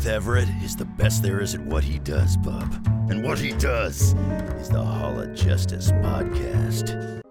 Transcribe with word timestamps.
Seth 0.00 0.12
Everett 0.12 0.48
is 0.62 0.74
the 0.76 0.86
best 0.86 1.22
there 1.22 1.42
is 1.42 1.54
at 1.54 1.60
what 1.60 1.84
he 1.84 1.98
does, 1.98 2.34
bub. 2.38 2.72
And 3.10 3.22
what 3.22 3.38
he 3.38 3.52
does 3.52 4.14
is 4.58 4.70
the 4.70 4.82
Hall 4.82 5.20
of 5.20 5.34
Justice 5.34 5.92
podcast. 5.92 7.22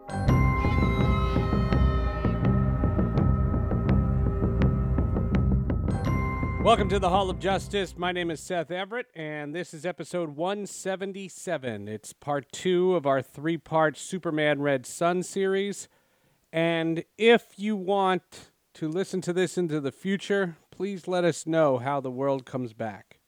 Welcome 6.63 6.89
to 6.89 6.99
the 6.99 7.09
Hall 7.09 7.31
of 7.31 7.39
Justice. 7.39 7.97
My 7.97 8.11
name 8.11 8.29
is 8.29 8.39
Seth 8.39 8.69
Everett, 8.69 9.07
and 9.15 9.55
this 9.55 9.73
is 9.73 9.83
episode 9.83 10.35
177. 10.35 11.87
It's 11.87 12.13
part 12.13 12.51
two 12.51 12.93
of 12.93 13.07
our 13.07 13.23
three 13.23 13.57
part 13.57 13.97
Superman 13.97 14.61
Red 14.61 14.85
Sun 14.85 15.23
series. 15.23 15.89
And 16.53 17.03
if 17.17 17.47
you 17.57 17.75
want 17.75 18.51
to 18.75 18.87
listen 18.87 19.21
to 19.21 19.33
this 19.33 19.57
into 19.57 19.81
the 19.81 19.91
future, 19.91 20.55
please 20.79 21.09
let 21.09 21.25
us 21.25 21.45
know 21.45 21.77
how 21.77 21.99
the 21.99 22.09
world 22.09 22.45
comes 22.45 22.71
back. 22.71 23.19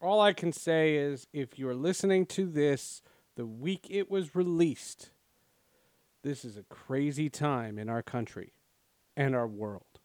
All 0.00 0.20
I 0.20 0.32
can 0.32 0.52
say 0.52 0.94
is 0.94 1.26
if 1.32 1.58
you're 1.58 1.74
listening 1.74 2.24
to 2.26 2.46
this 2.46 3.02
the 3.34 3.44
week 3.44 3.88
it 3.90 4.08
was 4.08 4.36
released, 4.36 5.10
this 6.22 6.44
is 6.44 6.56
a 6.56 6.62
crazy 6.62 7.28
time 7.28 7.80
in 7.80 7.88
our 7.88 8.00
country 8.00 8.52
and 9.16 9.34
our 9.34 9.48
world. 9.48 9.98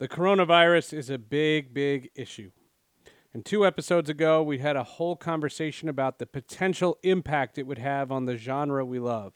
The 0.00 0.08
coronavirus 0.08 0.92
is 0.92 1.08
a 1.08 1.18
big, 1.18 1.72
big 1.72 2.10
issue. 2.16 2.50
And 3.32 3.44
two 3.44 3.64
episodes 3.64 4.10
ago, 4.10 4.42
we 4.42 4.58
had 4.58 4.74
a 4.74 4.82
whole 4.82 5.14
conversation 5.14 5.88
about 5.88 6.18
the 6.18 6.26
potential 6.26 6.98
impact 7.04 7.58
it 7.58 7.66
would 7.68 7.78
have 7.78 8.10
on 8.10 8.24
the 8.24 8.36
genre 8.36 8.84
we 8.84 8.98
love. 8.98 9.34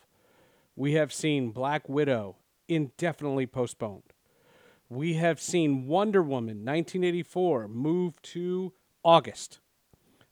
We 0.74 0.94
have 0.94 1.12
seen 1.12 1.52
Black 1.52 1.88
Widow 1.88 2.38
indefinitely 2.66 3.46
postponed. 3.46 4.15
We 4.88 5.14
have 5.14 5.40
seen 5.40 5.86
Wonder 5.86 6.22
Woman 6.22 6.58
1984 6.58 7.68
move 7.68 8.20
to 8.22 8.72
August. 9.04 9.60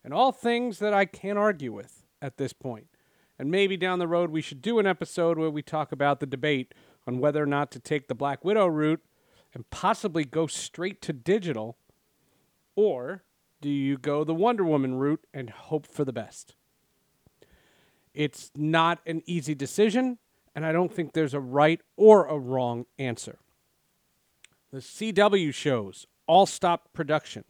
And 0.05 0.15
all 0.15 0.33
things 0.33 0.79
that 0.79 0.95
I 0.95 1.07
can't 1.07 1.39
argue 1.39 1.73
with 1.73 2.05
at 2.21 2.37
this 2.37 2.53
point. 2.53 2.87
And 3.39 3.51
maybe 3.51 3.77
down 3.77 3.99
the 3.99 4.07
road, 4.07 4.31
we 4.31 4.43
should 4.43 4.63
do 4.63 4.79
an 4.79 4.87
episode 4.87 5.39
where 5.39 5.51
we 5.51 5.63
talk 5.63 5.91
about 5.91 6.21
the 6.21 6.27
debate 6.27 6.73
on 7.07 7.19
whether 7.19 7.43
or 7.43 7.47
not 7.47 7.71
to 7.73 7.81
take 7.81 8.07
the 8.07 8.15
Black 8.15 8.45
Widow 8.45 8.67
route 8.67 9.03
and 9.53 9.69
possibly 9.71 10.25
go 10.25 10.47
straight 10.47 11.01
to 11.03 11.13
digital, 11.13 11.77
or 12.77 13.25
do 13.61 13.69
you 13.69 13.97
go 13.97 14.25
the 14.25 14.35
Wonder 14.35 14.65
Woman 14.65 14.97
route 14.97 15.27
and 15.33 15.51
hope 15.51 15.87
for 15.87 16.05
the 16.05 16.13
best? 16.13 16.55
It's 18.13 18.51
not 18.55 19.01
an 19.07 19.23
easy 19.27 19.55
decision, 19.55 20.19
and 20.55 20.65
I 20.65 20.73
don't 20.73 20.93
think 20.93 21.13
there's 21.13 21.35
a 21.35 21.41
right 21.41 21.81
or 21.97 22.27
a 22.27 22.39
wrong 22.39 22.87
answer. 22.99 23.39
The 24.75 24.81
CW 24.81 25.55
shows 25.55 26.09
all 26.27 26.47
stopped 26.47 26.93
production 26.93 27.45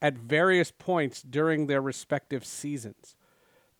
at 0.00 0.14
various 0.16 0.70
points 0.70 1.20
during 1.20 1.66
their 1.66 1.82
respective 1.82 2.44
seasons. 2.44 3.16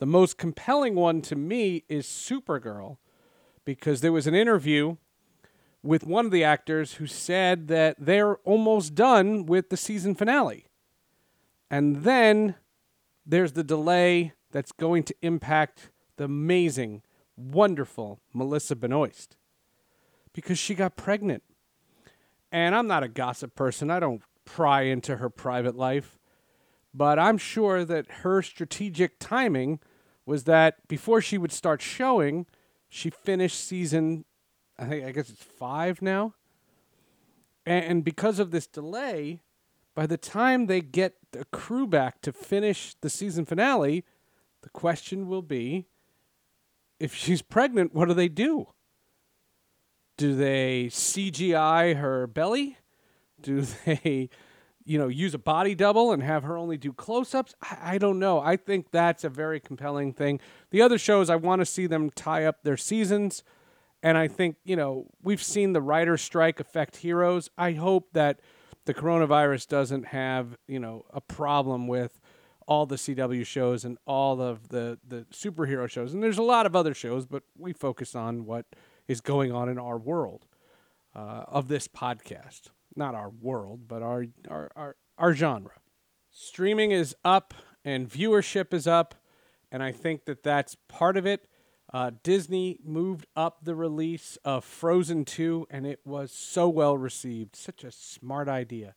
The 0.00 0.06
most 0.06 0.36
compelling 0.36 0.96
one 0.96 1.22
to 1.22 1.36
me 1.36 1.84
is 1.88 2.08
Supergirl, 2.08 2.96
because 3.64 4.00
there 4.00 4.10
was 4.10 4.26
an 4.26 4.34
interview 4.34 4.96
with 5.84 6.04
one 6.04 6.24
of 6.26 6.32
the 6.32 6.42
actors 6.42 6.94
who 6.94 7.06
said 7.06 7.68
that 7.68 7.94
they're 8.00 8.38
almost 8.38 8.96
done 8.96 9.46
with 9.46 9.70
the 9.70 9.76
season 9.76 10.16
finale. 10.16 10.66
And 11.70 12.02
then 12.02 12.56
there's 13.24 13.52
the 13.52 13.62
delay 13.62 14.32
that's 14.50 14.72
going 14.72 15.04
to 15.04 15.14
impact 15.22 15.90
the 16.16 16.24
amazing, 16.24 17.02
wonderful 17.36 18.18
Melissa 18.34 18.74
Benoist 18.74 19.36
because 20.32 20.58
she 20.58 20.74
got 20.74 20.96
pregnant. 20.96 21.44
And 22.52 22.76
I'm 22.76 22.86
not 22.86 23.02
a 23.02 23.08
gossip 23.08 23.56
person, 23.56 23.90
I 23.90 23.98
don't 23.98 24.22
pry 24.44 24.82
into 24.82 25.16
her 25.16 25.28
private 25.28 25.74
life. 25.74 26.18
But 26.94 27.18
I'm 27.18 27.38
sure 27.38 27.84
that 27.84 28.10
her 28.20 28.42
strategic 28.42 29.18
timing 29.18 29.80
was 30.26 30.44
that 30.44 30.86
before 30.86 31.20
she 31.20 31.38
would 31.38 31.50
start 31.50 31.82
showing, 31.82 32.46
she 32.88 33.10
finished 33.10 33.58
season 33.58 34.26
I 34.78 34.86
think 34.86 35.04
I 35.04 35.12
guess 35.12 35.30
it's 35.30 35.42
five 35.42 36.02
now. 36.02 36.34
And, 37.64 38.02
because 38.02 38.40
of 38.40 38.50
this 38.50 38.66
delay, 38.66 39.40
by 39.94 40.06
the 40.06 40.16
time 40.16 40.66
they 40.66 40.80
get 40.80 41.14
the 41.30 41.44
crew 41.52 41.86
back 41.86 42.20
to 42.22 42.32
finish 42.32 42.96
the 43.00 43.08
season 43.08 43.44
finale, 43.44 44.04
the 44.62 44.68
question 44.70 45.28
will 45.28 45.42
be 45.42 45.86
if 46.98 47.14
she's 47.14 47.40
pregnant, 47.40 47.94
what 47.94 48.08
do 48.08 48.14
they 48.14 48.28
do? 48.28 48.66
Do 50.16 50.34
they 50.34 50.86
CGI 50.90 51.96
her 51.96 52.26
belly? 52.26 52.78
Do 53.40 53.62
they, 53.84 54.30
you 54.84 54.98
know, 54.98 55.08
use 55.08 55.34
a 55.34 55.38
body 55.38 55.74
double 55.74 56.12
and 56.12 56.22
have 56.22 56.44
her 56.44 56.56
only 56.56 56.76
do 56.76 56.92
close 56.92 57.34
ups? 57.34 57.54
I, 57.62 57.94
I 57.94 57.98
don't 57.98 58.18
know. 58.18 58.40
I 58.40 58.56
think 58.56 58.90
that's 58.90 59.24
a 59.24 59.28
very 59.28 59.60
compelling 59.60 60.12
thing. 60.12 60.40
The 60.70 60.82
other 60.82 60.98
shows, 60.98 61.30
I 61.30 61.36
want 61.36 61.60
to 61.60 61.66
see 61.66 61.86
them 61.86 62.10
tie 62.10 62.44
up 62.44 62.62
their 62.62 62.76
seasons. 62.76 63.42
And 64.02 64.18
I 64.18 64.26
think, 64.26 64.56
you 64.64 64.74
know, 64.74 65.06
we've 65.22 65.42
seen 65.42 65.72
the 65.72 65.80
writer 65.80 66.16
strike 66.16 66.58
affect 66.58 66.96
heroes. 66.96 67.50
I 67.56 67.72
hope 67.72 68.12
that 68.12 68.40
the 68.84 68.94
coronavirus 68.94 69.68
doesn't 69.68 70.06
have, 70.06 70.56
you 70.66 70.80
know, 70.80 71.04
a 71.12 71.20
problem 71.20 71.86
with 71.86 72.20
all 72.66 72.86
the 72.86 72.96
CW 72.96 73.46
shows 73.46 73.84
and 73.84 73.98
all 74.06 74.40
of 74.40 74.68
the, 74.68 74.98
the 75.06 75.26
superhero 75.32 75.88
shows. 75.88 76.14
And 76.14 76.22
there's 76.22 76.38
a 76.38 76.42
lot 76.42 76.66
of 76.66 76.74
other 76.74 76.94
shows, 76.94 77.26
but 77.26 77.42
we 77.56 77.72
focus 77.72 78.14
on 78.14 78.44
what 78.44 78.66
is 79.08 79.20
going 79.20 79.52
on 79.52 79.68
in 79.68 79.78
our 79.78 79.98
world 79.98 80.46
uh, 81.14 81.44
of 81.48 81.68
this 81.68 81.88
podcast. 81.88 82.70
Not 82.94 83.14
our 83.14 83.30
world, 83.30 83.88
but 83.88 84.02
our, 84.02 84.26
our, 84.48 84.70
our, 84.76 84.96
our 85.18 85.34
genre. 85.34 85.72
Streaming 86.30 86.90
is 86.90 87.14
up 87.24 87.54
and 87.84 88.08
viewership 88.08 88.72
is 88.72 88.86
up. 88.86 89.14
And 89.70 89.82
I 89.82 89.92
think 89.92 90.26
that 90.26 90.42
that's 90.42 90.76
part 90.88 91.16
of 91.16 91.26
it. 91.26 91.48
Uh, 91.92 92.10
Disney 92.22 92.78
moved 92.84 93.26
up 93.36 93.64
the 93.64 93.74
release 93.74 94.38
of 94.44 94.64
Frozen 94.64 95.26
2, 95.26 95.66
and 95.70 95.86
it 95.86 96.00
was 96.04 96.32
so 96.32 96.68
well 96.68 96.96
received. 96.96 97.54
Such 97.56 97.84
a 97.84 97.90
smart 97.90 98.48
idea. 98.48 98.94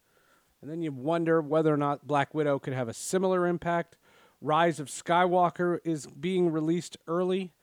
And 0.62 0.72
then 0.72 0.82
you 0.82 0.92
wonder 0.92 1.42
whether 1.42 1.74
or 1.74 1.78
not 1.78 2.08
Black 2.08 2.34
Widow 2.34 2.60
could 2.60 2.74
have 2.74 2.88
a 2.88 2.94
similar 2.94 3.48
impact. 3.48 3.98
Rise 4.42 4.80
of 4.80 4.88
Skywalker 4.88 5.80
is 5.84 6.08
being 6.08 6.52
released 6.52 6.98
early, 7.08 7.54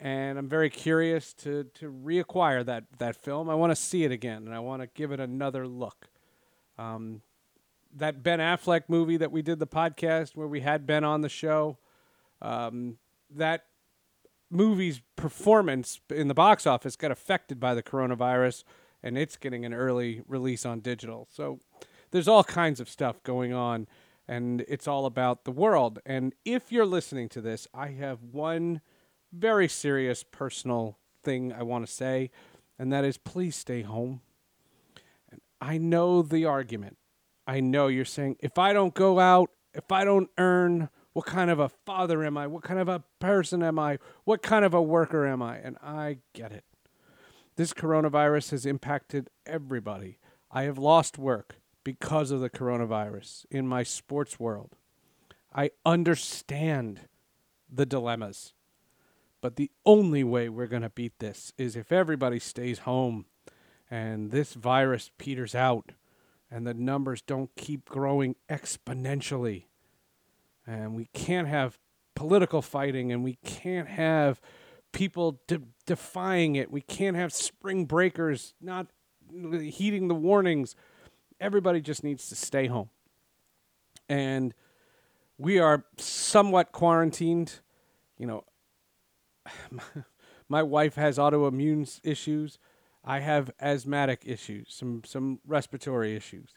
and 0.00 0.38
I'm 0.38 0.48
very 0.48 0.70
curious 0.70 1.32
to, 1.34 1.64
to 1.74 1.90
reacquire 1.90 2.64
that, 2.64 2.84
that 2.98 3.16
film. 3.16 3.50
I 3.50 3.54
want 3.54 3.72
to 3.72 3.76
see 3.76 4.04
it 4.04 4.12
again, 4.12 4.46
and 4.46 4.54
I 4.54 4.60
want 4.60 4.82
to 4.82 4.88
give 4.94 5.12
it 5.12 5.20
another 5.20 5.66
look. 5.66 6.08
Um, 6.78 7.22
that 7.96 8.22
Ben 8.22 8.38
Affleck 8.38 8.82
movie 8.88 9.16
that 9.16 9.32
we 9.32 9.42
did 9.42 9.58
the 9.58 9.66
podcast 9.66 10.36
where 10.36 10.46
we 10.46 10.60
had 10.60 10.86
Ben 10.86 11.04
on 11.04 11.22
the 11.22 11.28
show, 11.28 11.78
um, 12.40 12.98
that 13.30 13.64
movie's 14.50 15.00
performance 15.16 16.00
in 16.10 16.28
the 16.28 16.34
box 16.34 16.66
office 16.66 16.96
got 16.96 17.10
affected 17.10 17.58
by 17.58 17.74
the 17.74 17.82
coronavirus 17.82 18.64
and 19.02 19.18
it's 19.18 19.36
getting 19.36 19.64
an 19.64 19.74
early 19.74 20.22
release 20.26 20.64
on 20.64 20.80
digital. 20.80 21.28
So 21.30 21.60
there's 22.10 22.28
all 22.28 22.44
kinds 22.44 22.80
of 22.80 22.88
stuff 22.88 23.22
going 23.22 23.52
on 23.52 23.86
and 24.26 24.64
it's 24.68 24.88
all 24.88 25.06
about 25.06 25.44
the 25.44 25.50
world. 25.50 26.00
And 26.04 26.34
if 26.44 26.70
you're 26.72 26.86
listening 26.86 27.28
to 27.30 27.40
this, 27.40 27.66
I 27.72 27.88
have 27.88 28.22
one 28.22 28.80
very 29.32 29.68
serious 29.68 30.22
personal 30.22 30.98
thing 31.22 31.52
I 31.52 31.62
want 31.62 31.86
to 31.86 31.92
say, 31.92 32.30
and 32.78 32.92
that 32.92 33.04
is 33.04 33.18
please 33.18 33.56
stay 33.56 33.82
home. 33.82 34.20
And 35.30 35.40
I 35.60 35.78
know 35.78 36.22
the 36.22 36.44
argument. 36.44 36.96
I 37.46 37.60
know 37.60 37.88
you're 37.88 38.04
saying 38.04 38.36
if 38.40 38.58
I 38.58 38.72
don't 38.72 38.94
go 38.94 39.18
out, 39.18 39.50
if 39.74 39.90
I 39.90 40.04
don't 40.04 40.30
earn 40.38 40.88
what 41.12 41.26
kind 41.26 41.50
of 41.50 41.58
a 41.58 41.68
father 41.68 42.24
am 42.24 42.36
I? 42.36 42.46
What 42.46 42.62
kind 42.62 42.78
of 42.78 42.88
a 42.88 43.02
person 43.18 43.62
am 43.62 43.78
I? 43.78 43.98
What 44.24 44.42
kind 44.42 44.64
of 44.64 44.72
a 44.74 44.82
worker 44.82 45.26
am 45.26 45.42
I? 45.42 45.56
And 45.56 45.76
I 45.82 46.18
get 46.32 46.52
it. 46.52 46.64
This 47.56 47.72
coronavirus 47.72 48.52
has 48.52 48.64
impacted 48.64 49.30
everybody. 49.44 50.18
I 50.50 50.62
have 50.62 50.78
lost 50.78 51.18
work 51.18 51.56
because 51.82 52.30
of 52.30 52.40
the 52.40 52.50
coronavirus 52.50 53.46
in 53.50 53.66
my 53.66 53.82
sports 53.82 54.38
world. 54.38 54.76
I 55.52 55.72
understand 55.84 57.00
the 57.68 57.84
dilemmas. 57.84 58.52
But 59.40 59.56
the 59.56 59.70
only 59.86 60.24
way 60.24 60.48
we're 60.48 60.66
going 60.66 60.82
to 60.82 60.90
beat 60.90 61.18
this 61.18 61.52
is 61.56 61.76
if 61.76 61.92
everybody 61.92 62.38
stays 62.38 62.80
home 62.80 63.26
and 63.90 64.30
this 64.30 64.54
virus 64.54 65.10
peters 65.18 65.54
out 65.54 65.92
and 66.50 66.66
the 66.66 66.74
numbers 66.74 67.20
don't 67.22 67.54
keep 67.56 67.88
growing 67.88 68.36
exponentially. 68.50 69.64
And 70.66 70.94
we 70.94 71.06
can't 71.12 71.48
have 71.48 71.78
political 72.14 72.62
fighting 72.62 73.12
and 73.12 73.22
we 73.22 73.34
can't 73.44 73.88
have 73.88 74.40
people 74.92 75.40
de- 75.46 75.62
defying 75.86 76.56
it. 76.56 76.70
We 76.70 76.80
can't 76.80 77.16
have 77.16 77.32
spring 77.32 77.84
breakers 77.84 78.54
not 78.60 78.88
heeding 79.30 80.08
the 80.08 80.14
warnings. 80.14 80.74
Everybody 81.40 81.80
just 81.80 82.02
needs 82.02 82.28
to 82.28 82.34
stay 82.34 82.66
home. 82.66 82.90
And 84.08 84.52
we 85.36 85.58
are 85.58 85.84
somewhat 85.96 86.72
quarantined. 86.72 87.60
You 88.16 88.26
know, 88.26 88.44
my 90.48 90.62
wife 90.62 90.94
has 90.94 91.18
autoimmune 91.18 92.00
issues. 92.04 92.58
I 93.04 93.20
have 93.20 93.50
asthmatic 93.60 94.22
issues, 94.26 94.74
some 94.74 95.02
some 95.04 95.40
respiratory 95.46 96.14
issues. 96.14 96.50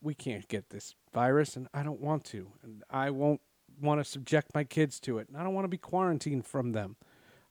We 0.00 0.14
can't 0.14 0.48
get 0.48 0.70
this 0.70 0.94
virus, 1.12 1.56
and 1.56 1.68
I 1.74 1.82
don't 1.82 2.00
want 2.00 2.24
to, 2.26 2.52
and 2.62 2.82
I 2.90 3.10
won't 3.10 3.40
want 3.80 4.00
to 4.00 4.04
subject 4.04 4.54
my 4.54 4.64
kids 4.64 5.00
to 5.00 5.18
it. 5.18 5.28
And 5.28 5.36
I 5.36 5.42
don't 5.42 5.54
want 5.54 5.64
to 5.64 5.68
be 5.68 5.78
quarantined 5.78 6.46
from 6.46 6.72
them. 6.72 6.96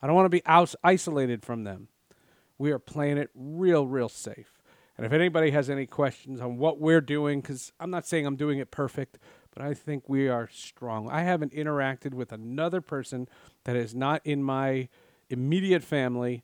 I 0.01 0.07
don't 0.07 0.15
want 0.15 0.25
to 0.25 0.29
be 0.29 0.45
out- 0.45 0.75
isolated 0.83 1.43
from 1.43 1.63
them. 1.63 1.89
We 2.57 2.71
are 2.71 2.79
playing 2.79 3.17
it 3.17 3.29
real, 3.35 3.87
real 3.87 4.09
safe. 4.09 4.61
And 4.97 5.05
if 5.05 5.11
anybody 5.11 5.51
has 5.51 5.69
any 5.69 5.85
questions 5.85 6.41
on 6.41 6.57
what 6.57 6.79
we're 6.79 7.01
doing, 7.01 7.41
because 7.41 7.71
I'm 7.79 7.91
not 7.91 8.07
saying 8.07 8.25
I'm 8.25 8.35
doing 8.35 8.59
it 8.59 8.71
perfect, 8.71 9.19
but 9.57 9.65
I 9.65 9.73
think 9.73 10.07
we 10.07 10.27
are 10.27 10.47
strong. 10.53 11.09
I 11.09 11.23
haven't 11.23 11.51
interacted 11.51 12.13
with 12.13 12.31
another 12.31 12.79
person 12.79 13.27
that 13.63 13.75
is 13.75 13.95
not 13.95 14.21
in 14.23 14.43
my 14.43 14.87
immediate 15.31 15.83
family 15.83 16.43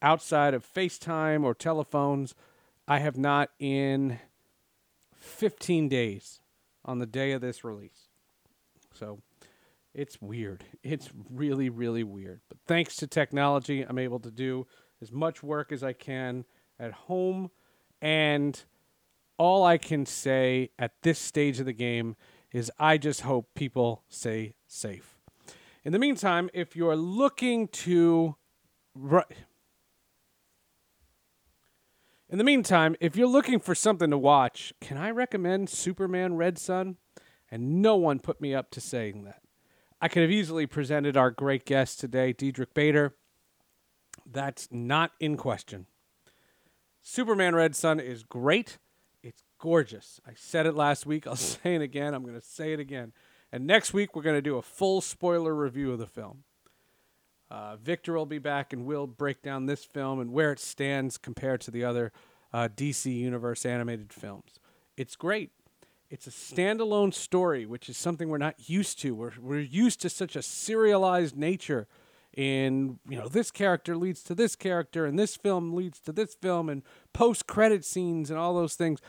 outside 0.00 0.54
of 0.54 0.64
FaceTime 0.64 1.42
or 1.42 1.54
telephones. 1.54 2.36
I 2.86 3.00
have 3.00 3.16
not 3.16 3.50
in 3.58 4.20
15 5.16 5.88
days 5.88 6.38
on 6.84 7.00
the 7.00 7.06
day 7.06 7.32
of 7.32 7.40
this 7.40 7.64
release. 7.64 8.06
So 8.94 9.18
it's 9.92 10.22
weird. 10.22 10.64
It's 10.84 11.10
really, 11.28 11.68
really 11.68 12.04
weird. 12.04 12.42
But 12.48 12.58
thanks 12.68 12.94
to 12.96 13.08
technology, 13.08 13.82
I'm 13.82 13.98
able 13.98 14.20
to 14.20 14.30
do 14.30 14.68
as 15.00 15.10
much 15.10 15.42
work 15.42 15.72
as 15.72 15.82
I 15.82 15.94
can 15.94 16.44
at 16.78 16.92
home. 16.92 17.50
And 18.00 18.62
all 19.36 19.64
I 19.64 19.78
can 19.78 20.06
say 20.06 20.70
at 20.78 21.02
this 21.02 21.18
stage 21.18 21.58
of 21.58 21.66
the 21.66 21.72
game 21.72 22.14
is 22.52 22.70
I 22.78 22.98
just 22.98 23.22
hope 23.22 23.48
people 23.54 24.04
stay 24.08 24.54
safe. 24.66 25.18
In 25.84 25.92
the 25.92 25.98
meantime, 25.98 26.50
if 26.52 26.76
you're 26.76 26.96
looking 26.96 27.68
to. 27.68 28.36
In 32.28 32.38
the 32.38 32.44
meantime, 32.44 32.96
if 33.00 33.16
you're 33.16 33.26
looking 33.26 33.60
for 33.60 33.74
something 33.74 34.10
to 34.10 34.18
watch, 34.18 34.72
can 34.80 34.96
I 34.96 35.10
recommend 35.10 35.68
Superman 35.68 36.36
Red 36.36 36.58
Sun? 36.58 36.96
And 37.50 37.82
no 37.82 37.96
one 37.96 38.20
put 38.20 38.40
me 38.40 38.54
up 38.54 38.70
to 38.70 38.80
saying 38.80 39.24
that. 39.24 39.42
I 40.00 40.08
could 40.08 40.22
have 40.22 40.30
easily 40.30 40.66
presented 40.66 41.16
our 41.16 41.30
great 41.30 41.66
guest 41.66 42.00
today, 42.00 42.32
Diedrich 42.32 42.72
Bader. 42.74 43.14
That's 44.24 44.68
not 44.70 45.12
in 45.20 45.36
question. 45.36 45.86
Superman 47.02 47.54
Red 47.54 47.76
Sun 47.76 48.00
is 48.00 48.22
great. 48.22 48.78
Gorgeous. 49.62 50.20
I 50.26 50.32
said 50.34 50.66
it 50.66 50.74
last 50.74 51.06
week. 51.06 51.24
I'll 51.24 51.36
say 51.36 51.76
it 51.76 51.82
again. 51.82 52.14
I'm 52.14 52.24
going 52.24 52.34
to 52.34 52.44
say 52.44 52.72
it 52.72 52.80
again. 52.80 53.12
And 53.52 53.64
next 53.64 53.94
week, 53.94 54.16
we're 54.16 54.22
going 54.22 54.36
to 54.36 54.42
do 54.42 54.56
a 54.56 54.62
full 54.62 55.00
spoiler 55.00 55.54
review 55.54 55.92
of 55.92 56.00
the 56.00 56.06
film. 56.08 56.42
Uh, 57.48 57.76
Victor 57.76 58.14
will 58.14 58.26
be 58.26 58.40
back 58.40 58.72
and 58.72 58.84
we'll 58.84 59.06
break 59.06 59.40
down 59.40 59.66
this 59.66 59.84
film 59.84 60.18
and 60.18 60.32
where 60.32 60.50
it 60.50 60.58
stands 60.58 61.16
compared 61.16 61.60
to 61.60 61.70
the 61.70 61.84
other 61.84 62.10
uh, 62.52 62.68
DC 62.74 63.14
Universe 63.14 63.64
animated 63.64 64.12
films. 64.12 64.58
It's 64.96 65.14
great. 65.14 65.52
It's 66.10 66.26
a 66.26 66.30
standalone 66.30 67.14
story, 67.14 67.64
which 67.64 67.88
is 67.88 67.96
something 67.96 68.28
we're 68.28 68.38
not 68.38 68.68
used 68.68 68.98
to. 69.02 69.14
We're, 69.14 69.32
we're 69.40 69.60
used 69.60 70.00
to 70.00 70.10
such 70.10 70.34
a 70.34 70.42
serialized 70.42 71.36
nature. 71.36 71.86
In 72.34 72.98
you 73.08 73.18
know, 73.18 73.28
this 73.28 73.50
character 73.50 73.94
leads 73.94 74.24
to 74.24 74.34
this 74.34 74.56
character, 74.56 75.04
and 75.04 75.18
this 75.18 75.36
film 75.36 75.74
leads 75.74 76.00
to 76.00 76.12
this 76.12 76.34
film, 76.34 76.70
and 76.70 76.82
post 77.12 77.46
credit 77.46 77.84
scenes 77.84 78.30
and 78.30 78.38
all 78.38 78.54
those 78.54 78.74
things. 78.74 79.00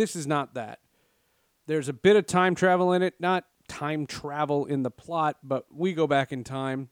This 0.00 0.16
is 0.16 0.26
not 0.26 0.54
that. 0.54 0.78
There's 1.66 1.90
a 1.90 1.92
bit 1.92 2.16
of 2.16 2.24
time 2.24 2.54
travel 2.54 2.94
in 2.94 3.02
it, 3.02 3.16
not 3.20 3.44
time 3.68 4.06
travel 4.06 4.64
in 4.64 4.82
the 4.82 4.90
plot, 4.90 5.36
but 5.42 5.66
we 5.70 5.92
go 5.92 6.06
back 6.06 6.32
in 6.32 6.42
time 6.42 6.88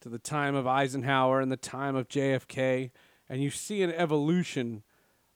to 0.00 0.08
the 0.08 0.18
time 0.18 0.54
of 0.54 0.66
Eisenhower 0.66 1.42
and 1.42 1.52
the 1.52 1.58
time 1.58 1.94
of 1.94 2.08
JFK, 2.08 2.92
and 3.28 3.42
you 3.42 3.50
see 3.50 3.82
an 3.82 3.92
evolution 3.92 4.84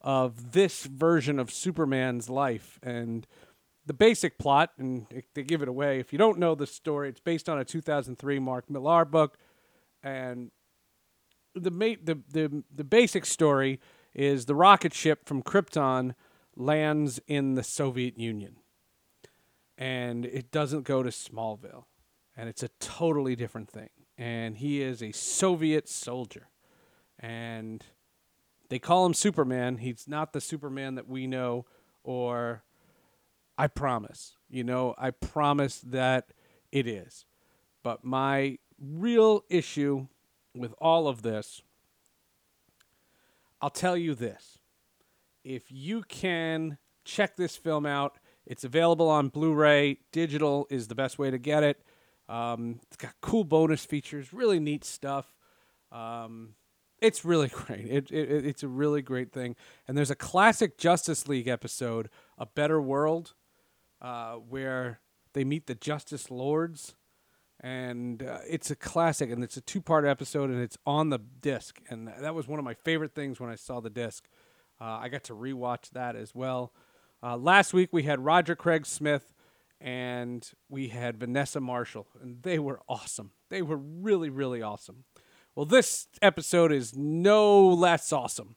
of 0.01 0.53
this 0.53 0.85
version 0.85 1.39
of 1.39 1.53
Superman's 1.53 2.31
life 2.31 2.81
and 2.83 3.27
the 3.85 3.93
basic 3.93 4.39
plot. 4.39 4.71
And 4.79 5.07
they 5.35 5.43
give 5.43 5.61
it 5.61 5.69
away. 5.69 6.01
If 6.01 6.15
you 6.15 6.19
don't 6.19 6.39
know 6.39 6.55
the 6.55 6.67
story, 6.67 7.11
it's 7.11 7.21
based 7.21 7.51
on 7.51 7.59
a 7.59 7.67
2003 7.67 8.39
Mark 8.39 8.71
Millar 8.71 9.05
book, 9.05 9.37
and 10.03 10.53
the 11.55 11.69
the 11.69 12.19
the 12.31 12.65
the 12.75 12.85
basic 12.85 13.27
story 13.27 13.79
is 14.15 14.47
the 14.47 14.55
rocket 14.55 14.95
ship 14.95 15.27
from 15.27 15.43
Krypton 15.43 16.15
lands 16.57 17.21
in 17.27 17.55
the 17.55 17.63
Soviet 17.63 18.19
Union, 18.19 18.57
and 19.79 20.25
it 20.25 20.51
doesn't 20.51 20.85
go 20.85 21.03
to 21.03 21.11
Smallville, 21.11 21.85
and 22.37 22.49
it's 22.49 22.63
a 22.63 22.69
totally 22.81 23.37
different 23.37 23.71
thing 23.71 23.91
and 24.21 24.59
he 24.59 24.83
is 24.83 25.03
a 25.03 25.13
Soviet 25.13 25.89
soldier. 25.89 26.51
And 27.19 27.83
they 28.69 28.79
call 28.79 29.07
him 29.07 29.15
Superman. 29.15 29.79
He's 29.79 30.07
not 30.07 30.35
the 30.35 30.43
Superman 30.43 30.95
that 30.97 31.09
we 31.09 31.27
know, 31.27 31.65
or 32.05 32.63
I 33.57 33.67
promise. 33.67 34.37
You 34.51 34.63
know, 34.63 34.95
I 34.99 35.11
promise 35.11 35.81
that 35.81 36.35
it 36.71 36.87
is. 36.87 37.25
But 37.83 38.05
my 38.05 38.59
real 38.79 39.43
issue 39.49 40.07
with 40.55 40.75
all 40.79 41.09
of 41.09 41.23
this, 41.23 41.63
I'll 43.63 43.71
tell 43.71 43.97
you 43.97 44.15
this. 44.15 44.59
If 45.45 45.71
you 45.71 46.03
can 46.03 46.79
check 47.05 47.37
this 47.37 47.57
film 47.57 47.87
out, 47.87 48.19
it's 48.47 48.65
available 48.65 49.09
on 49.09 49.29
Blu 49.29 49.55
ray. 49.55 49.99
Digital 50.13 50.67
is 50.71 50.89
the 50.89 50.95
best 50.95 51.19
way 51.19 51.31
to 51.31 51.39
get 51.39 51.63
it. 51.63 51.83
Um, 52.29 52.81
it's 52.87 52.97
got 52.97 53.15
cool 53.21 53.45
bonus 53.45 53.85
features, 53.85 54.33
really 54.33 54.61
neat 54.61 54.85
stuff. 54.85 55.35
Um, 55.91 56.55
it's 57.01 57.25
really 57.25 57.49
great. 57.53 57.87
It, 57.87 58.11
it, 58.11 58.47
it's 58.47 58.63
a 58.63 58.69
really 58.69 59.03
great 59.03 59.33
thing. 59.33 59.57
And 59.89 59.97
there's 59.97 60.11
a 60.11 60.17
classic 60.17 60.79
Justice 60.79 61.29
League 61.29 61.49
episode, 61.49 62.09
A 62.39 62.47
Better 62.47 62.81
World, 62.81 63.35
uh, 64.01 64.35
where 64.35 65.01
they 65.33 65.45
meet 65.45 65.67
the 65.67 65.75
Justice 65.75 66.31
Lords. 66.31 66.95
And 67.63 68.23
uh, 68.23 68.39
it's 68.49 68.71
a 68.71 68.77
classic, 68.77 69.31
and 69.31 69.45
it's 69.45 69.59
a 69.59 69.61
two 69.61 69.83
part 69.83 70.07
episode, 70.07 70.49
and 70.49 70.63
it's 70.63 70.79
on 70.87 71.11
the 71.11 71.19
disc. 71.19 71.79
And 71.91 72.09
that 72.09 72.35
was 72.35 72.49
one 72.49 72.59
of 72.59 72.65
my 72.65 72.73
favorite 72.73 73.15
things 73.15 73.39
when 73.39 73.51
I 73.51 73.55
saw 73.55 73.81
the 73.81 73.91
disc. 73.91 74.27
Uh, 74.81 74.99
I 75.03 75.09
got 75.09 75.25
to 75.25 75.35
rewatch 75.35 75.91
that 75.91 76.17
as 76.17 76.35
well. 76.35 76.73
Uh, 77.23 77.37
last 77.37 77.75
week 77.75 77.91
we 77.93 78.05
had 78.05 78.25
Roger 78.25 78.57
Craig 78.57 78.87
Smith 78.87 79.35
and 79.81 80.49
we 80.69 80.89
had 80.89 81.19
Vanessa 81.19 81.61
Marshall, 81.61 82.07
and 82.21 82.43
they 82.43 82.59
were 82.59 82.81
awesome. 82.89 83.31
They 83.49 83.63
were 83.63 83.79
really, 83.79 84.29
really 84.29 84.61
awesome. 84.61 85.05
Well, 85.55 85.67
this 85.67 86.07
episode 86.21 86.71
is 86.71 86.95
no 86.97 87.67
less 87.67 88.13
awesome. 88.13 88.57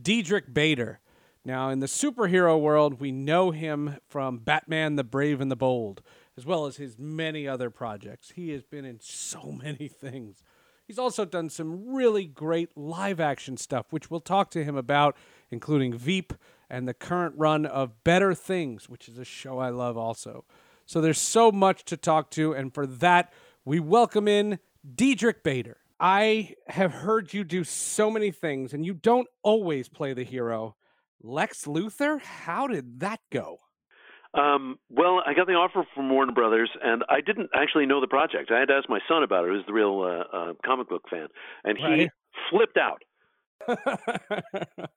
Diedrich 0.00 0.52
Bader. 0.52 1.00
Now, 1.44 1.70
in 1.70 1.80
the 1.80 1.86
superhero 1.86 2.60
world, 2.60 3.00
we 3.00 3.10
know 3.10 3.50
him 3.50 3.96
from 4.06 4.38
Batman 4.38 4.96
the 4.96 5.04
Brave 5.04 5.40
and 5.40 5.50
the 5.50 5.56
Bold, 5.56 6.02
as 6.36 6.44
well 6.44 6.66
as 6.66 6.76
his 6.76 6.98
many 6.98 7.48
other 7.48 7.70
projects. 7.70 8.32
He 8.32 8.50
has 8.50 8.62
been 8.62 8.84
in 8.84 9.00
so 9.00 9.50
many 9.62 9.88
things. 9.88 10.42
He's 10.86 10.98
also 10.98 11.24
done 11.24 11.48
some 11.48 11.94
really 11.94 12.26
great 12.26 12.76
live 12.76 13.20
action 13.20 13.56
stuff, 13.56 13.86
which 13.90 14.10
we'll 14.10 14.20
talk 14.20 14.50
to 14.50 14.64
him 14.64 14.76
about, 14.76 15.16
including 15.50 15.92
Veep, 15.96 16.32
and 16.68 16.86
the 16.86 16.94
current 16.94 17.34
run 17.36 17.66
of 17.66 18.04
Better 18.04 18.34
Things, 18.34 18.88
which 18.88 19.08
is 19.08 19.18
a 19.18 19.24
show 19.24 19.58
I 19.58 19.70
love 19.70 19.96
also. 19.96 20.44
So 20.86 21.00
there's 21.00 21.18
so 21.20 21.50
much 21.52 21.84
to 21.86 21.96
talk 21.96 22.30
to, 22.32 22.52
and 22.52 22.72
for 22.72 22.86
that, 22.86 23.32
we 23.64 23.80
welcome 23.80 24.26
in 24.28 24.58
Diedrich 24.94 25.42
Bader. 25.42 25.78
I 25.98 26.54
have 26.68 26.92
heard 26.92 27.34
you 27.34 27.44
do 27.44 27.62
so 27.64 28.10
many 28.10 28.30
things, 28.30 28.72
and 28.72 28.84
you 28.86 28.94
don't 28.94 29.28
always 29.42 29.88
play 29.88 30.14
the 30.14 30.24
hero. 30.24 30.76
Lex 31.22 31.66
Luthor, 31.66 32.20
how 32.20 32.66
did 32.66 33.00
that 33.00 33.20
go? 33.30 33.58
Um, 34.32 34.78
well, 34.88 35.20
I 35.26 35.34
got 35.34 35.48
the 35.48 35.54
offer 35.54 35.84
from 35.94 36.08
Warner 36.08 36.32
Brothers, 36.32 36.70
and 36.82 37.04
I 37.08 37.20
didn't 37.20 37.50
actually 37.52 37.84
know 37.86 38.00
the 38.00 38.06
project. 38.06 38.50
I 38.50 38.60
had 38.60 38.68
to 38.68 38.74
ask 38.74 38.88
my 38.88 39.00
son 39.08 39.22
about 39.24 39.44
it, 39.44 39.50
who's 39.50 39.66
the 39.66 39.72
real 39.72 40.00
uh, 40.02 40.36
uh, 40.36 40.52
comic 40.64 40.88
book 40.88 41.02
fan, 41.10 41.26
and 41.64 41.76
he 41.76 41.84
Right. 41.84 42.10
flipped 42.48 42.78
out. 42.78 43.02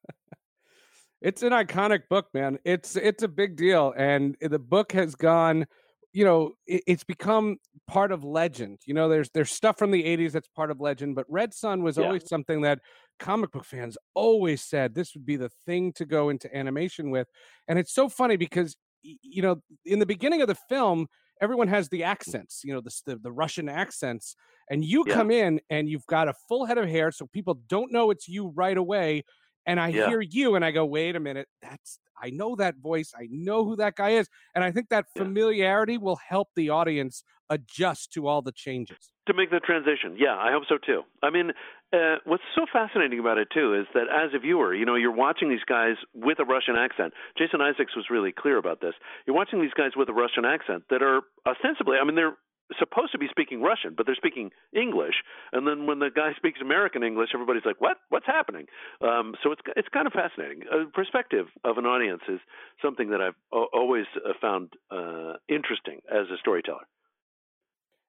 it's 1.23 1.43
an 1.43 1.51
iconic 1.53 2.09
book, 2.09 2.27
man. 2.33 2.59
It's 2.65 2.95
it's 2.97 3.23
a 3.23 3.29
big 3.29 3.55
deal, 3.57 3.93
and 3.97 4.37
the 4.41 4.59
book 4.59 4.91
has 4.93 5.15
gone 5.15 5.67
you 6.13 6.25
know 6.25 6.53
it, 6.67 6.83
it's 6.87 7.03
become 7.03 7.57
part 7.87 8.11
of 8.11 8.23
legend. 8.23 8.79
You 8.85 8.93
know, 8.93 9.09
there's 9.09 9.29
there's 9.31 9.51
stuff 9.51 9.77
from 9.79 9.91
the 9.91 10.05
'80s 10.05 10.33
that's 10.33 10.49
part 10.49 10.71
of 10.71 10.81
legend, 10.81 11.15
but 11.15 11.25
Red 11.29 11.53
Sun 11.53 11.83
was 11.83 11.97
Yeah. 11.97 12.03
always 12.03 12.27
something 12.27 12.61
that 12.61 12.79
comic 13.19 13.51
book 13.51 13.65
fans 13.65 13.97
always 14.15 14.61
said 14.63 14.95
this 14.95 15.15
would 15.15 15.25
be 15.25 15.37
the 15.37 15.49
thing 15.65 15.93
to 15.93 16.05
go 16.05 16.29
into 16.29 16.55
animation 16.55 17.11
with, 17.11 17.27
and 17.67 17.79
it's 17.79 17.93
so 17.93 18.09
funny 18.09 18.37
because 18.37 18.75
you 19.03 19.41
know 19.41 19.61
in 19.85 19.99
the 19.99 20.05
beginning 20.05 20.41
of 20.41 20.47
the 20.47 20.55
film 20.55 21.07
everyone 21.41 21.67
has 21.67 21.89
the 21.89 22.03
accents 22.03 22.61
you 22.63 22.73
know 22.73 22.79
the 22.81 23.01
the, 23.05 23.17
the 23.17 23.31
russian 23.33 23.67
accents 23.67 24.35
and 24.69 24.85
you 24.85 25.03
Yeah. 25.03 25.13
come 25.15 25.29
in 25.29 25.59
and 25.69 25.89
you've 25.89 26.05
got 26.05 26.29
a 26.29 26.33
full 26.47 26.65
head 26.65 26.77
of 26.77 26.87
hair 26.87 27.11
so 27.11 27.27
people 27.27 27.55
don't 27.67 27.91
know 27.91 28.11
it's 28.11 28.29
you 28.29 28.47
right 28.55 28.77
away 28.77 29.23
and 29.65 29.79
i 29.79 29.89
Yeah. 29.89 30.07
hear 30.07 30.21
you 30.21 30.55
and 30.55 30.63
i 30.65 30.71
go 30.71 30.85
wait 30.85 31.15
a 31.15 31.19
minute 31.19 31.47
that's 31.61 31.99
i 32.21 32.29
know 32.29 32.55
that 32.55 32.75
voice 32.77 33.13
i 33.17 33.27
know 33.31 33.63
who 33.65 33.75
that 33.75 33.95
guy 33.95 34.11
is 34.11 34.27
and 34.55 34.63
i 34.63 34.71
think 34.71 34.89
that 34.89 35.05
Yeah. 35.15 35.23
familiarity 35.23 35.97
will 35.97 36.17
help 36.27 36.49
the 36.55 36.69
audience 36.69 37.23
adjust 37.49 38.11
to 38.13 38.27
all 38.27 38.41
the 38.41 38.51
changes 38.51 39.11
to 39.25 39.33
make 39.33 39.51
the 39.51 39.59
transition. 39.61 40.17
Yeah, 40.17 40.35
I 40.35 40.51
hope 40.51 40.63
so 40.67 40.77
too. 40.77 41.03
I 41.21 41.29
mean, 41.29 41.51
uh, 41.93 42.15
what's 42.25 42.43
so 42.55 42.65
fascinating 42.71 43.19
about 43.19 43.37
it 43.37 43.47
too 43.53 43.73
is 43.73 43.87
that 43.93 44.07
as 44.11 44.33
a 44.35 44.39
viewer, 44.39 44.75
you 44.75 44.85
know, 44.85 44.95
you're 44.95 45.15
watching 45.15 45.49
these 45.49 45.63
guys 45.65 45.95
with 46.13 46.39
a 46.39 46.43
Russian 46.43 46.75
accent. 46.75 47.13
Jason 47.37 47.61
Isaacs 47.61 47.95
was 47.95 48.07
really 48.09 48.33
clear 48.33 48.57
about 48.57 48.81
this. 48.81 48.93
You're 49.25 49.35
watching 49.35 49.61
these 49.61 49.71
guys 49.77 49.91
with 49.95 50.09
a 50.09 50.13
Russian 50.13 50.43
accent 50.43 50.83
that 50.89 51.01
are 51.01 51.21
ostensibly, 51.47 51.95
I 52.01 52.03
mean, 52.03 52.15
they're 52.15 52.35
supposed 52.79 53.11
to 53.11 53.17
be 53.17 53.27
speaking 53.29 53.61
Russian, 53.61 53.93
but 53.95 54.05
they're 54.05 54.15
speaking 54.15 54.51
English. 54.73 55.15
And 55.51 55.67
then 55.67 55.85
when 55.85 55.99
the 55.99 56.09
guy 56.09 56.33
speaks 56.35 56.59
American 56.61 57.03
English, 57.03 57.29
everybody's 57.33 57.65
like, 57.65 57.79
"What? 57.79 57.97
What's 58.09 58.25
happening?" 58.25 58.67
Um, 59.01 59.35
so 59.43 59.51
it's 59.51 59.61
it's 59.75 59.87
kind 59.89 60.07
of 60.07 60.13
fascinating. 60.13 60.63
A 60.71 60.85
perspective 60.89 61.47
of 61.63 61.77
an 61.77 61.85
audience 61.85 62.23
is 62.27 62.39
something 62.81 63.09
that 63.09 63.21
I've 63.21 63.35
a- 63.51 63.69
always 63.73 64.05
uh, 64.17 64.33
found 64.41 64.73
uh, 64.91 65.33
interesting 65.47 66.01
as 66.09 66.27
a 66.33 66.37
storyteller. 66.39 66.87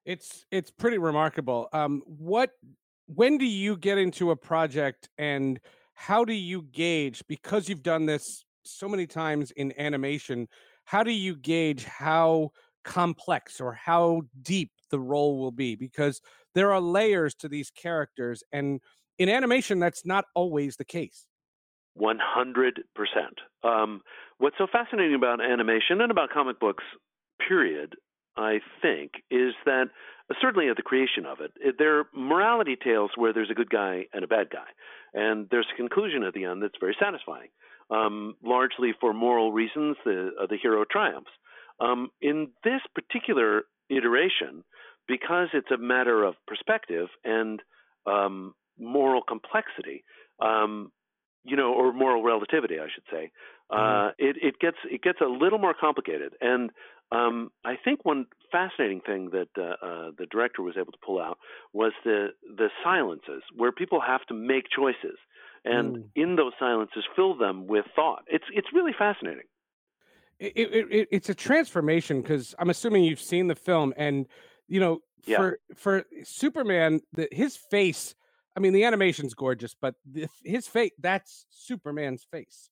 It's 0.05 0.45
it's 0.51 0.71
pretty 0.71 0.97
remarkable. 0.97 1.67
Um, 1.73 2.03
what 2.05 2.51
when 3.07 3.37
do 3.37 3.45
you 3.45 3.77
get 3.77 3.97
into 3.97 4.31
a 4.31 4.35
project 4.35 5.09
and 5.17 5.59
how 5.93 6.25
do 6.25 6.33
you 6.33 6.63
gauge 6.63 7.23
because 7.27 7.69
you've 7.69 7.83
done 7.83 8.05
this 8.05 8.45
so 8.63 8.87
many 8.87 9.07
times 9.07 9.51
in 9.51 9.73
animation? 9.79 10.47
How 10.85 11.03
do 11.03 11.11
you 11.11 11.35
gauge 11.35 11.85
how 11.85 12.51
complex 12.85 13.59
or 13.59 13.73
how 13.73 14.21
deep 14.41 14.71
the 14.91 14.99
role 14.99 15.37
will 15.37 15.51
be? 15.51 15.75
Because 15.75 16.21
there 16.53 16.71
are 16.71 16.79
layers 16.79 17.35
to 17.35 17.49
these 17.49 17.69
characters, 17.71 18.43
and 18.53 18.79
in 19.17 19.27
animation, 19.27 19.79
that's 19.79 20.05
not 20.05 20.25
always 20.33 20.77
the 20.77 20.85
case. 20.85 21.27
One 21.95 22.19
hundred 22.21 22.83
percent. 22.93 23.39
Um, 23.63 24.01
what's 24.37 24.57
so 24.57 24.67
fascinating 24.71 25.15
about 25.15 25.41
animation 25.41 26.01
and 26.01 26.11
about 26.11 26.29
comic 26.29 26.59
books, 26.59 26.83
period, 27.45 27.95
I 28.37 28.59
think, 28.81 29.11
is 29.31 29.53
that 29.65 29.85
uh, 30.29 30.33
certainly 30.41 30.69
at 30.69 30.75
the 30.75 30.81
creation 30.83 31.25
of 31.25 31.39
it, 31.39 31.51
it, 31.59 31.75
there 31.77 31.99
are 31.99 32.05
morality 32.13 32.75
tales 32.81 33.11
where 33.15 33.33
there's 33.33 33.51
a 33.51 33.55
good 33.55 33.69
guy 33.69 34.05
and 34.13 34.23
a 34.23 34.27
bad 34.27 34.49
guy, 34.49 34.69
and 35.13 35.47
there's 35.51 35.67
a 35.73 35.77
conclusion 35.77 36.23
at 36.23 36.33
the 36.33 36.45
end 36.45 36.61
that's 36.61 36.79
very 36.79 36.95
satisfying. 36.99 37.49
Um, 37.89 38.35
largely 38.43 38.91
for 38.99 39.13
moral 39.13 39.51
reasons, 39.51 39.95
the 40.03 40.31
uh, 40.41 40.47
the 40.49 40.57
hero 40.57 40.85
triumphs. 40.89 41.31
Um, 41.79 42.09
in 42.21 42.49
this 42.63 42.81
particular 42.93 43.63
iteration, 43.89 44.63
because 45.07 45.49
it's 45.53 45.71
a 45.71 45.77
matter 45.77 46.23
of 46.23 46.35
perspective 46.47 47.07
and 47.23 47.61
um, 48.05 48.53
moral 48.79 49.21
complexity, 49.21 50.03
um, 50.41 50.91
you 51.43 51.55
know, 51.55 51.73
or 51.73 51.93
moral 51.93 52.23
relativity, 52.23 52.79
I 52.79 52.87
should 52.93 53.03
say, 53.11 53.31
uh, 53.69 54.11
it, 54.17 54.37
it 54.41 54.59
gets 54.59 54.77
it 54.89 55.01
gets 55.01 55.21
a 55.21 55.25
little 55.25 55.59
more 55.59 55.73
complicated. 55.79 56.33
And 56.41 56.71
um, 57.11 57.51
I 57.63 57.75
think 57.83 58.03
one 58.03 58.25
fascinating 58.51 59.01
thing 59.01 59.29
that 59.31 59.49
uh, 59.57 59.85
uh, 59.85 60.11
the 60.17 60.25
director 60.29 60.61
was 60.61 60.75
able 60.77 60.91
to 60.91 60.97
pull 61.05 61.19
out 61.19 61.37
was 61.73 61.93
the 62.03 62.29
the 62.57 62.69
silences 62.83 63.43
where 63.55 63.71
people 63.71 64.01
have 64.01 64.25
to 64.27 64.33
make 64.33 64.65
choices, 64.75 65.17
and 65.63 65.97
Mm. 65.97 66.03
in 66.15 66.35
those 66.35 66.53
silences, 66.59 67.03
fill 67.15 67.35
them 67.35 67.67
with 67.67 67.85
thought. 67.95 68.23
It's 68.27 68.45
it's 68.53 68.67
really 68.73 68.93
fascinating. 68.97 69.45
It, 70.39 70.53
it, 70.57 70.87
it 70.91 71.07
it's 71.11 71.29
a 71.29 71.35
transformation 71.35 72.21
because 72.21 72.53
I'm 72.59 72.69
assuming 72.69 73.03
you've 73.03 73.19
seen 73.21 73.47
the 73.47 73.55
film, 73.55 73.93
and 73.97 74.27
you 74.67 74.79
know, 74.79 74.99
Yeah. 75.25 75.37
for 75.37 75.59
for 75.75 76.03
Superman, 76.23 77.01
the, 77.13 77.27
his 77.31 77.55
face. 77.57 78.15
I 78.57 78.61
mean, 78.61 78.71
the 78.73 78.85
animation's 78.85 79.33
gorgeous, 79.33 79.75
but 79.79 79.95
the, 80.05 80.27
his 80.43 80.67
face 80.67 80.91
that's 80.99 81.45
Superman's 81.49 82.23
face. 82.23 82.69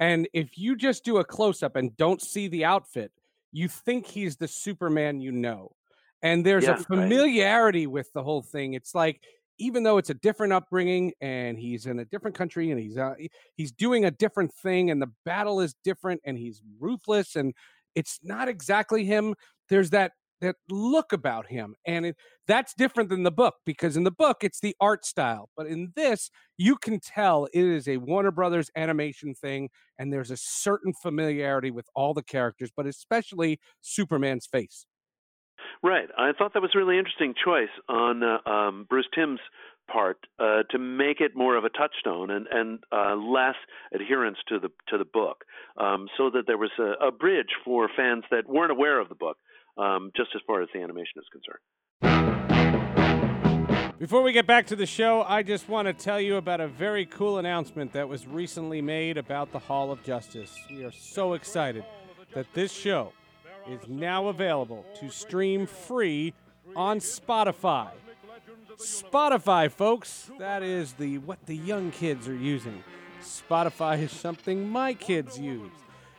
And 0.00 0.28
if 0.32 0.58
you 0.58 0.76
just 0.76 1.04
do 1.04 1.18
a 1.18 1.24
close 1.24 1.62
up 1.62 1.76
and 1.76 1.96
don't 1.96 2.20
see 2.22 2.48
the 2.48 2.64
outfit, 2.64 3.12
you 3.52 3.68
think 3.68 4.06
he's 4.06 4.36
the 4.36 4.48
Superman 4.48 5.20
you 5.20 5.32
know. 5.32 5.76
And 6.22 6.44
there's 6.44 6.64
Yeah, 6.64 6.72
a 6.72 6.76
right. 6.76 6.86
familiarity 6.86 7.86
with 7.86 8.12
the 8.12 8.22
whole 8.22 8.42
thing. 8.42 8.74
It's 8.74 8.94
like 8.94 9.22
even 9.58 9.82
though 9.82 9.98
it's 9.98 10.10
a 10.10 10.14
different 10.14 10.52
upbringing 10.52 11.12
and 11.20 11.58
he's 11.58 11.86
in 11.86 11.98
a 11.98 12.04
different 12.04 12.36
country 12.36 12.70
and 12.70 12.80
he's 12.80 12.98
uh, 12.98 13.14
he's 13.56 13.72
doing 13.72 14.04
a 14.04 14.10
different 14.10 14.52
thing 14.52 14.90
and 14.90 15.00
the 15.00 15.10
battle 15.24 15.60
is 15.60 15.74
different 15.84 16.20
and 16.24 16.38
he's 16.38 16.62
ruthless 16.78 17.36
and 17.36 17.54
it's 17.94 18.18
not 18.22 18.48
exactly 18.48 19.04
him 19.04 19.34
there's 19.68 19.90
that 19.90 20.12
that 20.40 20.56
look 20.68 21.12
about 21.12 21.46
him 21.46 21.74
and 21.86 22.06
it, 22.06 22.16
that's 22.46 22.74
different 22.74 23.08
than 23.08 23.22
the 23.22 23.30
book 23.30 23.54
because 23.64 23.96
in 23.96 24.04
the 24.04 24.10
book 24.10 24.38
it's 24.42 24.60
the 24.60 24.76
art 24.80 25.04
style 25.04 25.48
but 25.56 25.66
in 25.66 25.92
this 25.94 26.28
you 26.58 26.76
can 26.76 26.98
tell 27.00 27.46
it 27.46 27.64
is 27.64 27.88
a 27.88 27.96
warner 27.98 28.32
brothers 28.32 28.70
animation 28.76 29.34
thing 29.34 29.70
and 29.98 30.12
there's 30.12 30.30
a 30.32 30.36
certain 30.36 30.92
familiarity 30.92 31.70
with 31.70 31.86
all 31.94 32.12
the 32.12 32.22
characters 32.22 32.70
but 32.76 32.86
especially 32.86 33.58
superman's 33.80 34.46
face 34.46 34.86
Right. 35.82 36.08
I 36.16 36.32
thought 36.32 36.54
that 36.54 36.62
was 36.62 36.70
a 36.74 36.78
really 36.78 36.98
interesting 36.98 37.34
choice 37.44 37.68
on 37.88 38.22
uh, 38.22 38.38
um, 38.48 38.86
Bruce 38.88 39.08
Timm's 39.14 39.40
part 39.90 40.18
uh, 40.38 40.62
to 40.70 40.78
make 40.78 41.20
it 41.20 41.32
more 41.36 41.56
of 41.56 41.64
a 41.64 41.68
touchstone 41.68 42.30
and 42.30 42.46
and 42.50 42.78
uh, 42.90 43.14
less 43.14 43.56
adherence 43.92 44.38
to 44.48 44.58
the 44.58 44.70
to 44.88 44.98
the 44.98 45.04
book, 45.04 45.44
um, 45.78 46.08
so 46.16 46.30
that 46.30 46.44
there 46.46 46.58
was 46.58 46.70
a, 46.78 47.06
a 47.06 47.12
bridge 47.12 47.50
for 47.64 47.88
fans 47.96 48.24
that 48.30 48.48
weren't 48.48 48.72
aware 48.72 48.98
of 49.00 49.08
the 49.08 49.14
book, 49.14 49.36
um, 49.76 50.10
just 50.16 50.30
as 50.34 50.40
far 50.46 50.62
as 50.62 50.68
the 50.72 50.80
animation 50.80 51.18
is 51.18 51.24
concerned. 51.32 51.60
Before 53.98 54.22
we 54.22 54.32
get 54.32 54.46
back 54.46 54.66
to 54.66 54.76
the 54.76 54.86
show, 54.86 55.22
I 55.22 55.42
just 55.42 55.68
want 55.68 55.86
to 55.86 55.94
tell 55.94 56.20
you 56.20 56.36
about 56.36 56.60
a 56.60 56.68
very 56.68 57.06
cool 57.06 57.38
announcement 57.38 57.92
that 57.92 58.08
was 58.08 58.26
recently 58.26 58.82
made 58.82 59.16
about 59.16 59.52
the 59.52 59.58
Hall 59.58 59.92
of 59.92 60.02
Justice. 60.02 60.54
We 60.68 60.84
are 60.84 60.92
so 60.92 61.34
excited 61.34 61.84
that 62.34 62.52
this 62.54 62.72
show 62.72 63.12
is 63.68 63.80
now 63.88 64.28
available 64.28 64.84
to 65.00 65.10
stream 65.10 65.66
free 65.66 66.34
on 66.76 66.98
Spotify. 66.98 67.90
Spotify, 68.76 69.70
folks, 69.70 70.30
that 70.38 70.62
is 70.62 70.94
the 70.94 71.18
what 71.18 71.44
the 71.46 71.56
young 71.56 71.90
kids 71.90 72.28
are 72.28 72.34
using. 72.34 72.82
Spotify 73.22 74.02
is 74.02 74.12
something 74.12 74.68
my 74.68 74.94
kids 74.94 75.38
use. 75.38 75.70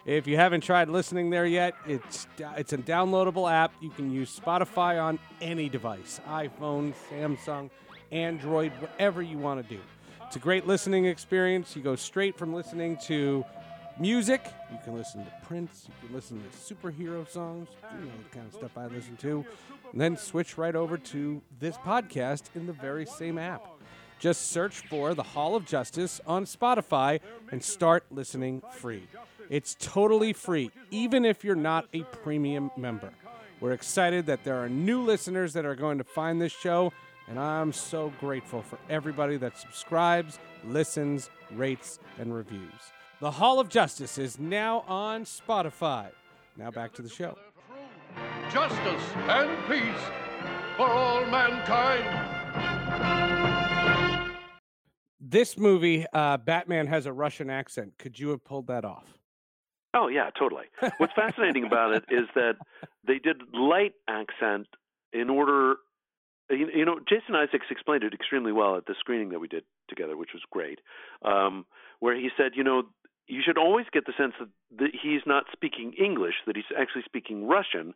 If 0.06 0.28
you 0.28 0.38
haven't 0.38 0.62
tried 0.62 0.88
listening 0.88 1.32
there 1.32 1.46
yet, 1.46 1.74
it's 1.88 2.28
it's 2.56 2.74
a 2.74 2.78
downloadable 2.78 3.52
app. 3.52 3.74
You 3.82 3.90
can 3.90 4.12
use 4.12 4.40
Spotify 4.40 5.02
on 5.02 5.20
any 5.42 5.68
device, 5.68 6.22
iPhone, 6.28 6.94
Samsung, 7.10 7.70
Android, 8.12 8.72
whatever 8.80 9.22
you 9.22 9.38
want 9.38 9.68
to 9.68 9.76
do. 9.76 9.82
It's 10.28 10.36
a 10.36 10.40
great 10.40 10.68
listening 10.68 11.06
experience. 11.06 11.76
You 11.76 11.82
go 11.82 11.96
straight 11.96 12.38
from 12.38 12.54
listening 12.54 12.98
to 13.06 13.44
music. 14.00 14.46
You 14.72 14.78
can 14.84 14.94
listen 14.96 15.24
to 15.24 15.32
Prince. 15.46 15.88
You 15.88 16.08
can 16.08 16.16
listen 16.16 16.42
to 16.44 16.58
superhero 16.58 17.30
songs. 17.30 17.70
You 18.00 18.06
know 18.06 18.12
the 18.30 18.36
kind 18.36 18.48
of 18.48 18.54
stuff 18.54 18.78
I 18.78 18.88
listen 18.88 19.18
to. 19.18 19.46
And 19.92 20.02
then 20.02 20.18
switch 20.18 20.58
right 20.58 20.76
over 20.76 20.98
to 20.98 21.42
this 21.60 21.78
podcast 21.78 22.44
in 22.56 22.68
the 22.68 22.74
very 22.74 23.06
same 23.06 23.38
app. 23.38 23.66
Just 24.20 24.52
search 24.52 24.80
for 24.88 25.14
the 25.14 25.24
Hall 25.24 25.56
of 25.56 25.66
Justice 25.66 26.22
on 26.26 26.46
Spotify 26.46 27.20
and 27.52 27.64
start 27.64 28.06
listening 28.12 28.62
free. 28.72 29.08
It's 29.50 29.76
totally 29.80 30.34
free, 30.34 30.72
even 30.90 31.26
if 31.26 31.44
you're 31.44 31.56
not 31.56 31.88
a 31.94 32.02
premium 32.04 32.72
member. 32.78 33.12
We're 33.60 33.74
excited 33.74 34.26
that 34.26 34.44
there 34.44 34.58
are 34.64 34.70
new 34.70 35.02
listeners 35.02 35.54
that 35.54 35.66
are 35.66 35.76
going 35.76 35.98
to 36.00 36.04
find 36.04 36.42
this 36.42 36.52
show, 36.52 36.92
and 37.28 37.40
I'm 37.40 37.72
so 37.72 38.12
grateful 38.20 38.62
for 38.62 38.80
everybody 38.90 39.38
that 39.38 39.58
subscribes, 39.58 40.40
listens, 40.66 41.30
rates, 41.52 42.00
and 42.18 42.34
reviews. 42.34 42.72
The 43.22 43.32
Hall 43.32 43.62
of 43.62 43.70
Justice 43.70 44.18
is 44.18 44.38
now 44.38 44.84
on 44.88 45.24
Spotify. 45.24 46.10
Now 46.58 46.70
back 46.70 46.94
to 46.96 47.02
the 47.02 47.08
show. 47.08 47.38
Justice 48.52 49.04
and 49.30 49.58
peace 49.70 50.04
for 50.76 50.90
all 50.90 51.26
mankind. 51.28 52.04
This 55.20 55.58
movie, 55.58 56.06
uh, 56.12 56.38
Batman 56.38 56.88
has 56.88 57.06
a 57.06 57.14
Russian 57.14 57.50
accent. 57.50 57.94
Could 57.98 58.20
you 58.20 58.30
have 58.30 58.44
pulled 58.44 58.68
that 58.68 58.84
off? 58.84 59.06
Oh 59.94 60.10
yeah, 60.10 60.30
totally. 60.38 60.66
What's 60.98 61.14
fascinating 61.16 61.64
about 61.64 61.94
it 61.94 62.04
is 62.10 62.28
that 62.36 62.56
they 63.08 63.20
did 63.20 63.38
light 63.54 63.94
accent 64.10 64.68
in 65.14 65.30
order. 65.30 65.76
You, 66.50 66.68
you 66.76 66.86
know, 66.86 67.00
Jason 67.08 67.34
Isaacs 67.34 67.68
explained 67.72 68.04
it 68.04 68.14
extremely 68.14 68.52
well 68.52 68.76
at 68.76 68.86
the 68.88 68.96
screening 69.00 69.30
that 69.30 69.40
we 69.40 69.48
did 69.48 69.64
together, 69.88 70.18
which 70.18 70.32
was 70.34 70.44
great. 70.52 70.80
Um, 71.24 71.66
where 72.02 72.16
he 72.16 72.30
said, 72.38 72.52
you 72.56 72.64
know, 72.64 72.84
you 73.28 73.42
should 73.44 73.58
always 73.58 73.86
get 73.92 74.06
the 74.06 74.14
sense 74.18 74.34
that, 74.40 74.50
that 74.78 74.92
he's 74.92 75.22
not 75.26 75.46
speaking 75.52 75.94
English, 75.94 76.36
that 76.46 76.56
he's 76.56 76.66
actually 76.80 77.04
speaking 77.06 77.48
Russian. 77.48 77.94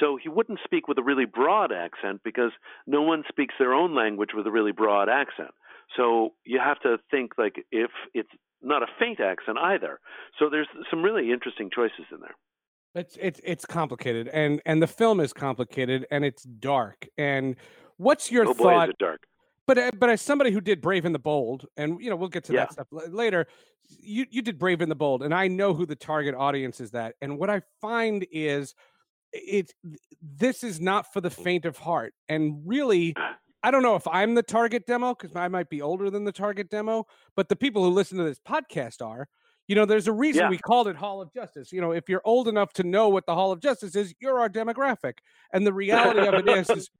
So 0.00 0.18
he 0.20 0.28
wouldn't 0.28 0.58
speak 0.64 0.88
with 0.88 0.98
a 0.98 1.02
really 1.02 1.24
broad 1.24 1.72
accent 1.72 2.20
because 2.24 2.50
no 2.86 3.02
one 3.02 3.22
speaks 3.28 3.54
their 3.58 3.72
own 3.72 3.94
language 3.94 4.30
with 4.34 4.46
a 4.46 4.50
really 4.50 4.72
broad 4.72 5.08
accent. 5.08 5.50
So 5.96 6.30
you 6.44 6.58
have 6.58 6.80
to 6.80 6.98
think 7.10 7.32
like 7.38 7.64
if 7.70 7.90
it's 8.14 8.30
not 8.62 8.82
a 8.82 8.86
faint 8.98 9.20
accent 9.20 9.58
either. 9.58 10.00
So 10.38 10.48
there's 10.48 10.68
some 10.90 11.02
really 11.02 11.32
interesting 11.32 11.70
choices 11.74 12.06
in 12.10 12.20
there. 12.20 12.34
It's 12.94 13.16
it's 13.20 13.40
it's 13.42 13.64
complicated, 13.64 14.28
and 14.28 14.60
and 14.66 14.82
the 14.82 14.86
film 14.86 15.18
is 15.20 15.32
complicated, 15.32 16.06
and 16.10 16.24
it's 16.24 16.42
dark. 16.42 17.08
And 17.16 17.56
what's 17.96 18.30
your 18.30 18.46
oh 18.46 18.54
boy, 18.54 18.64
thought? 18.64 18.88
is 18.88 18.90
it 18.90 18.98
dark. 18.98 19.22
But 19.66 19.78
uh, 19.78 19.90
but 19.98 20.10
as 20.10 20.20
somebody 20.20 20.50
who 20.50 20.60
did 20.60 20.80
Brave 20.80 21.04
and 21.04 21.14
the 21.14 21.18
Bold, 21.20 21.66
and 21.76 22.00
you 22.00 22.10
know 22.10 22.16
we'll 22.16 22.28
get 22.28 22.44
to 22.44 22.52
Yeah. 22.52 22.60
that 22.66 22.72
stuff 22.72 22.88
later. 22.90 23.46
You 24.00 24.26
you 24.30 24.42
did 24.42 24.58
Brave 24.58 24.80
and 24.80 24.90
the 24.90 24.94
Bold, 24.96 25.22
and 25.22 25.34
I 25.34 25.48
know 25.48 25.74
who 25.74 25.86
the 25.86 25.96
target 25.96 26.34
audience 26.34 26.80
is. 26.80 26.90
That, 26.92 27.14
and 27.20 27.38
what 27.38 27.50
I 27.50 27.62
find 27.80 28.26
is, 28.32 28.74
it 29.32 29.72
this 30.22 30.64
is 30.64 30.80
not 30.80 31.12
for 31.12 31.20
the 31.20 31.30
faint 31.30 31.64
of 31.64 31.76
heart. 31.76 32.14
And 32.28 32.62
really, 32.64 33.14
I 33.62 33.70
don't 33.70 33.82
know 33.82 33.94
if 33.96 34.06
I'm 34.08 34.34
the 34.34 34.42
target 34.42 34.86
demo 34.86 35.14
because 35.14 35.36
I 35.36 35.48
might 35.48 35.68
be 35.68 35.82
older 35.82 36.10
than 36.10 36.24
the 36.24 36.32
target 36.32 36.70
demo, 36.70 37.06
but 37.36 37.48
the 37.48 37.56
people 37.56 37.84
who 37.84 37.90
listen 37.90 38.18
to 38.18 38.24
this 38.24 38.40
podcast 38.40 39.04
are. 39.04 39.28
You 39.68 39.76
know, 39.76 39.84
there's 39.84 40.08
a 40.08 40.12
reason 40.12 40.42
Yeah. 40.42 40.50
we 40.50 40.58
called 40.58 40.88
it 40.88 40.96
Hall 40.96 41.20
of 41.22 41.32
Justice. 41.32 41.70
You 41.72 41.80
know, 41.80 41.92
if 41.92 42.08
you're 42.08 42.20
old 42.24 42.48
enough 42.48 42.72
to 42.74 42.82
know 42.82 43.08
what 43.08 43.26
the 43.26 43.34
Hall 43.34 43.52
of 43.52 43.60
Justice 43.60 43.94
is, 43.94 44.12
you're 44.20 44.40
our 44.40 44.48
demographic. 44.48 45.18
And 45.52 45.64
the 45.64 45.72
reality 45.72 46.26
of 46.26 46.34
it 46.34 46.48
is, 46.48 46.68
is 46.68 46.90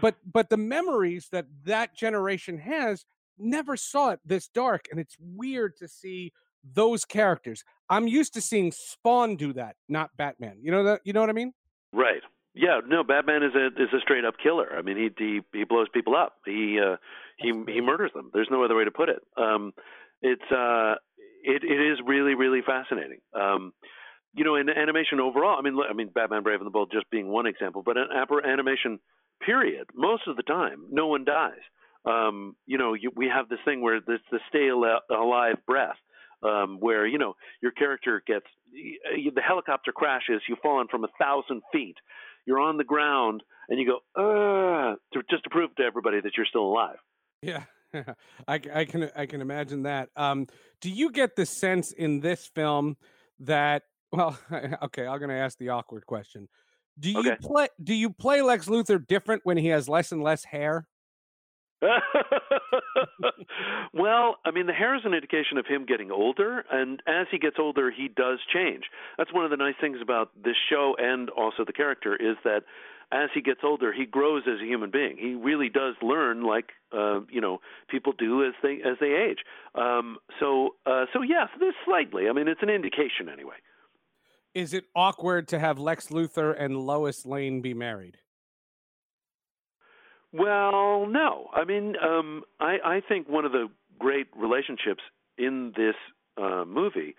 but 0.00 0.16
but 0.30 0.50
the 0.50 0.56
memories 0.56 1.28
that 1.32 1.46
that 1.64 1.94
generation 1.94 2.58
has 2.58 3.04
never 3.38 3.76
saw 3.76 4.10
it 4.10 4.20
this 4.24 4.48
dark 4.48 4.86
and 4.90 4.98
it's 4.98 5.16
weird 5.20 5.76
to 5.76 5.86
see 5.88 6.32
those 6.74 7.04
characters 7.04 7.62
i'm 7.90 8.08
used 8.08 8.32
to 8.34 8.40
seeing 8.40 8.72
spawn 8.72 9.36
do 9.36 9.52
that 9.52 9.76
not 9.88 10.10
batman 10.16 10.56
you 10.60 10.70
know 10.70 10.82
that 10.82 11.00
you 11.04 11.12
know 11.12 11.20
what 11.20 11.30
i 11.30 11.34
mean 11.34 11.52
Right. 11.92 12.22
Yeah. 12.54 12.80
No. 12.86 13.02
Batman 13.02 13.42
is 13.42 13.54
a 13.54 13.66
is 13.68 13.88
a 13.94 14.00
straight 14.00 14.24
up 14.24 14.34
killer. 14.42 14.68
I 14.76 14.82
mean, 14.82 14.96
he 14.96 15.10
he 15.18 15.40
he 15.52 15.64
blows 15.64 15.88
people 15.92 16.14
up. 16.14 16.34
He 16.44 16.78
uh, 16.78 16.96
he 17.38 17.52
he 17.66 17.80
murders 17.80 18.10
them. 18.14 18.30
There's 18.32 18.48
no 18.50 18.62
other 18.64 18.76
way 18.76 18.84
to 18.84 18.90
put 18.90 19.08
it. 19.08 19.22
Um, 19.36 19.72
it's 20.22 20.50
uh, 20.52 20.96
it 21.42 21.62
it 21.64 21.92
is 21.92 21.98
really 22.04 22.34
really 22.34 22.60
fascinating. 22.60 23.20
Um, 23.34 23.72
you 24.34 24.44
know, 24.44 24.56
in 24.56 24.68
animation 24.68 25.20
overall, 25.20 25.58
I 25.58 25.62
mean, 25.62 25.78
I 25.88 25.94
mean, 25.94 26.10
Batman 26.14 26.42
Brave 26.42 26.60
and 26.60 26.66
the 26.66 26.70
Bold 26.70 26.90
just 26.92 27.08
being 27.10 27.28
one 27.28 27.46
example, 27.46 27.82
but 27.82 27.96
in 27.96 28.04
apper- 28.14 28.44
animation 28.44 28.98
period, 29.44 29.86
most 29.94 30.22
of 30.26 30.36
the 30.36 30.42
time, 30.42 30.84
no 30.90 31.06
one 31.06 31.24
dies. 31.24 31.60
Um, 32.04 32.54
you 32.66 32.78
know, 32.78 32.94
you, 32.94 33.10
we 33.14 33.28
have 33.34 33.48
this 33.48 33.58
thing 33.64 33.80
where 33.82 34.00
this 34.00 34.20
the 34.30 34.38
stay 34.48 34.68
al- 34.70 35.00
alive 35.10 35.56
breath, 35.66 35.96
um, 36.42 36.78
where 36.80 37.06
you 37.06 37.18
know 37.18 37.34
your 37.60 37.72
character 37.72 38.22
gets 38.26 38.46
y- 38.72 39.30
the 39.34 39.40
helicopter 39.40 39.92
crashes, 39.92 40.42
you've 40.48 40.60
fallen 40.62 40.86
from 40.88 41.04
a 41.04 41.08
thousand 41.20 41.62
feet, 41.72 41.96
you're 42.46 42.60
on 42.60 42.76
the 42.76 42.84
ground, 42.84 43.42
and 43.68 43.80
you 43.80 44.00
go, 44.14 44.96
to, 45.12 45.22
just 45.30 45.44
to 45.44 45.50
prove 45.50 45.74
to 45.76 45.82
everybody 45.82 46.20
that 46.20 46.32
you're 46.36 46.46
still 46.46 46.62
alive. 46.66 46.98
yeah. 47.42 47.64
I, 48.48 48.60
I 48.74 48.84
can 48.84 49.10
i 49.16 49.26
can 49.26 49.40
imagine 49.40 49.84
that. 49.84 50.10
Um 50.16 50.48
do 50.80 50.90
you 50.90 51.10
get 51.12 51.36
the 51.36 51.46
sense 51.46 51.92
in 51.92 52.20
this 52.20 52.46
film 52.54 52.96
that 53.40 53.84
well 54.12 54.36
okay 54.82 55.06
i'm 55.06 55.18
going 55.18 55.30
to 55.30 55.36
ask 55.36 55.56
the 55.58 55.68
awkward 55.70 56.04
question 56.04 56.48
do 56.98 57.10
you 57.10 57.32
Okay. 57.32 57.36
play 57.36 57.68
do 57.82 57.94
you 57.94 58.10
play 58.10 58.42
lex 58.42 58.66
luthor 58.66 59.04
different 59.04 59.42
when 59.44 59.56
he 59.56 59.68
has 59.68 59.88
less 59.88 60.12
and 60.12 60.22
less 60.22 60.44
hair 60.44 60.86
well, 63.92 64.36
I 64.44 64.50
mean, 64.50 64.66
the 64.66 64.72
hair 64.72 64.94
is 64.96 65.02
an 65.04 65.12
indication 65.14 65.58
of 65.58 65.66
him 65.66 65.84
getting 65.84 66.10
older, 66.10 66.64
and 66.70 67.02
as 67.06 67.26
he 67.30 67.38
gets 67.38 67.56
older, 67.58 67.90
he 67.90 68.08
does 68.08 68.38
change. 68.52 68.84
That's 69.18 69.32
one 69.32 69.44
of 69.44 69.50
the 69.50 69.56
nice 69.58 69.74
things 69.80 69.98
about 70.00 70.30
this 70.42 70.56
show 70.70 70.96
and 70.98 71.28
also 71.30 71.64
the 71.66 71.72
character 71.74 72.16
is 72.16 72.36
that 72.44 72.62
as 73.12 73.28
he 73.34 73.40
gets 73.40 73.60
older, 73.62 73.92
he 73.92 74.04
grows 74.04 74.42
as 74.48 74.60
a 74.60 74.64
human 74.64 74.90
being. 74.90 75.16
He 75.16 75.34
really 75.34 75.68
does 75.68 75.94
learn, 76.02 76.42
like 76.42 76.70
uh, 76.92 77.20
you 77.30 77.40
know, 77.40 77.60
people 77.88 78.12
do 78.12 78.44
as 78.44 78.54
they 78.62 78.80
as 78.84 78.96
they 79.00 79.12
age. 79.12 79.38
Um, 79.74 80.18
so, 80.40 80.74
uh, 80.86 81.04
so 81.12 81.22
yes, 81.22 81.48
this 81.60 81.74
slightly. 81.84 82.28
I 82.28 82.32
mean, 82.32 82.48
it's 82.48 82.62
an 82.62 82.70
indication 82.70 83.28
anyway. 83.32 83.56
Is 84.56 84.72
it 84.72 84.84
awkward 84.94 85.46
to 85.46 85.58
have 85.58 85.78
lex 85.78 86.08
luthor 86.08 86.54
and 86.58 86.76
lois 86.76 87.26
lane 87.26 87.60
be 87.60 87.74
married 87.74 88.16
Well, 90.32 91.06
no. 91.06 91.48
I 91.54 91.64
mean, 91.64 91.94
um, 92.02 92.42
I, 92.60 92.76
I 92.84 93.00
think 93.08 93.28
one 93.28 93.44
of 93.44 93.52
the 93.52 93.68
great 93.98 94.26
relationships 94.36 95.02
in 95.38 95.72
this 95.76 95.94
uh, 96.36 96.64
movie 96.66 97.14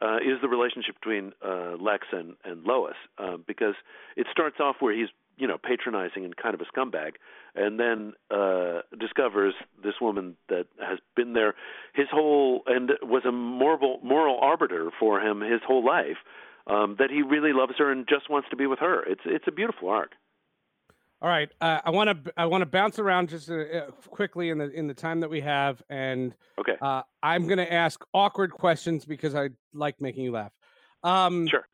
uh, 0.00 0.16
is 0.16 0.40
the 0.42 0.48
relationship 0.48 0.94
between 1.00 1.32
uh, 1.44 1.76
Lex 1.80 2.06
and, 2.12 2.34
and 2.44 2.64
Lois, 2.64 2.94
uh, 3.18 3.36
because 3.46 3.74
it 4.16 4.26
starts 4.30 4.56
off 4.60 4.76
where 4.80 4.94
he's 4.94 5.08
you 5.36 5.46
know 5.46 5.56
patronizing 5.56 6.24
and 6.24 6.36
kind 6.36 6.54
of 6.54 6.60
a 6.60 6.64
scumbag, 6.64 7.12
and 7.54 7.78
then 7.80 8.12
uh, 8.30 8.80
discovers 8.98 9.54
this 9.82 9.94
woman 10.00 10.36
that 10.48 10.66
has 10.80 10.98
been 11.16 11.32
there 11.32 11.54
his 11.94 12.06
whole 12.10 12.62
and 12.66 12.92
was 13.02 13.22
a 13.26 13.32
moral 13.32 13.98
moral 14.02 14.38
arbiter 14.40 14.90
for 14.98 15.20
him 15.20 15.40
his 15.40 15.60
whole 15.66 15.84
life. 15.84 16.18
Um, 16.68 16.96
that 16.98 17.10
he 17.10 17.22
really 17.22 17.52
loves 17.54 17.72
her 17.78 17.90
and 17.90 18.06
just 18.06 18.28
wants 18.28 18.48
to 18.50 18.56
be 18.56 18.66
with 18.66 18.78
her. 18.80 19.02
It's 19.04 19.22
it's 19.24 19.46
a 19.48 19.52
beautiful 19.52 19.88
arc. 19.88 20.12
All 21.20 21.28
right, 21.28 21.50
uh, 21.60 21.80
I 21.84 21.90
want 21.90 22.24
to 22.24 22.32
I 22.36 22.46
want 22.46 22.62
to 22.62 22.66
bounce 22.66 22.98
around 22.98 23.30
just 23.30 23.50
uh, 23.50 23.86
quickly 24.08 24.50
in 24.50 24.58
the 24.58 24.70
in 24.70 24.86
the 24.86 24.94
time 24.94 25.20
that 25.20 25.30
we 25.30 25.40
have, 25.40 25.82
and 25.88 26.34
Okay. 26.60 26.76
uh, 26.80 27.02
I'm 27.22 27.46
going 27.46 27.58
to 27.58 27.72
ask 27.72 28.04
awkward 28.12 28.52
questions 28.52 29.04
because 29.04 29.34
I 29.34 29.48
like 29.72 30.00
making 30.00 30.24
you 30.24 30.32
laugh. 30.32 30.52
Um, 31.02 31.46
Sure. 31.48 31.66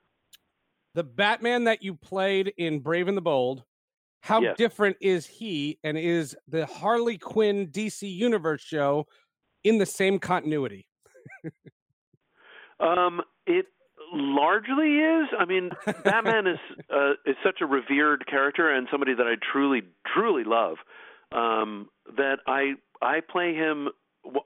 The 0.95 1.03
Batman 1.05 1.65
that 1.65 1.83
you 1.83 1.95
played 1.97 2.55
in 2.57 2.79
Brave 2.79 3.09
and 3.09 3.17
the 3.17 3.21
Bold, 3.23 3.65
how 4.21 4.41
Yes. 4.41 4.57
different 4.57 4.97
is 5.01 5.27
he, 5.27 5.79
and 5.83 5.99
is 5.99 6.37
the 6.47 6.67
Harley 6.67 7.19
Quinn 7.19 7.67
DC 7.67 8.09
Universe 8.09 8.63
show 8.63 9.07
in 9.65 9.79
the 9.79 9.87
same 9.87 10.21
continuity? 10.21 10.87
Um, 12.81 13.23
it 13.47 13.67
largely 14.15 14.99
is. 14.99 15.29
I 15.39 15.45
mean, 15.45 15.71
Batman 16.05 16.47
is 16.47 16.59
uh, 16.93 17.13
is 17.27 17.37
such 17.45 17.61
a 17.61 17.67
revered 17.67 18.27
character 18.27 18.71
and 18.71 18.89
somebody 18.91 19.15
that 19.15 19.27
I 19.27 19.35
truly, 19.53 19.83
truly 20.15 20.45
love. 20.45 20.77
Um, 21.33 21.89
that 22.17 22.39
I 22.47 22.75
I 23.03 23.21
play 23.21 23.55
him 23.55 23.89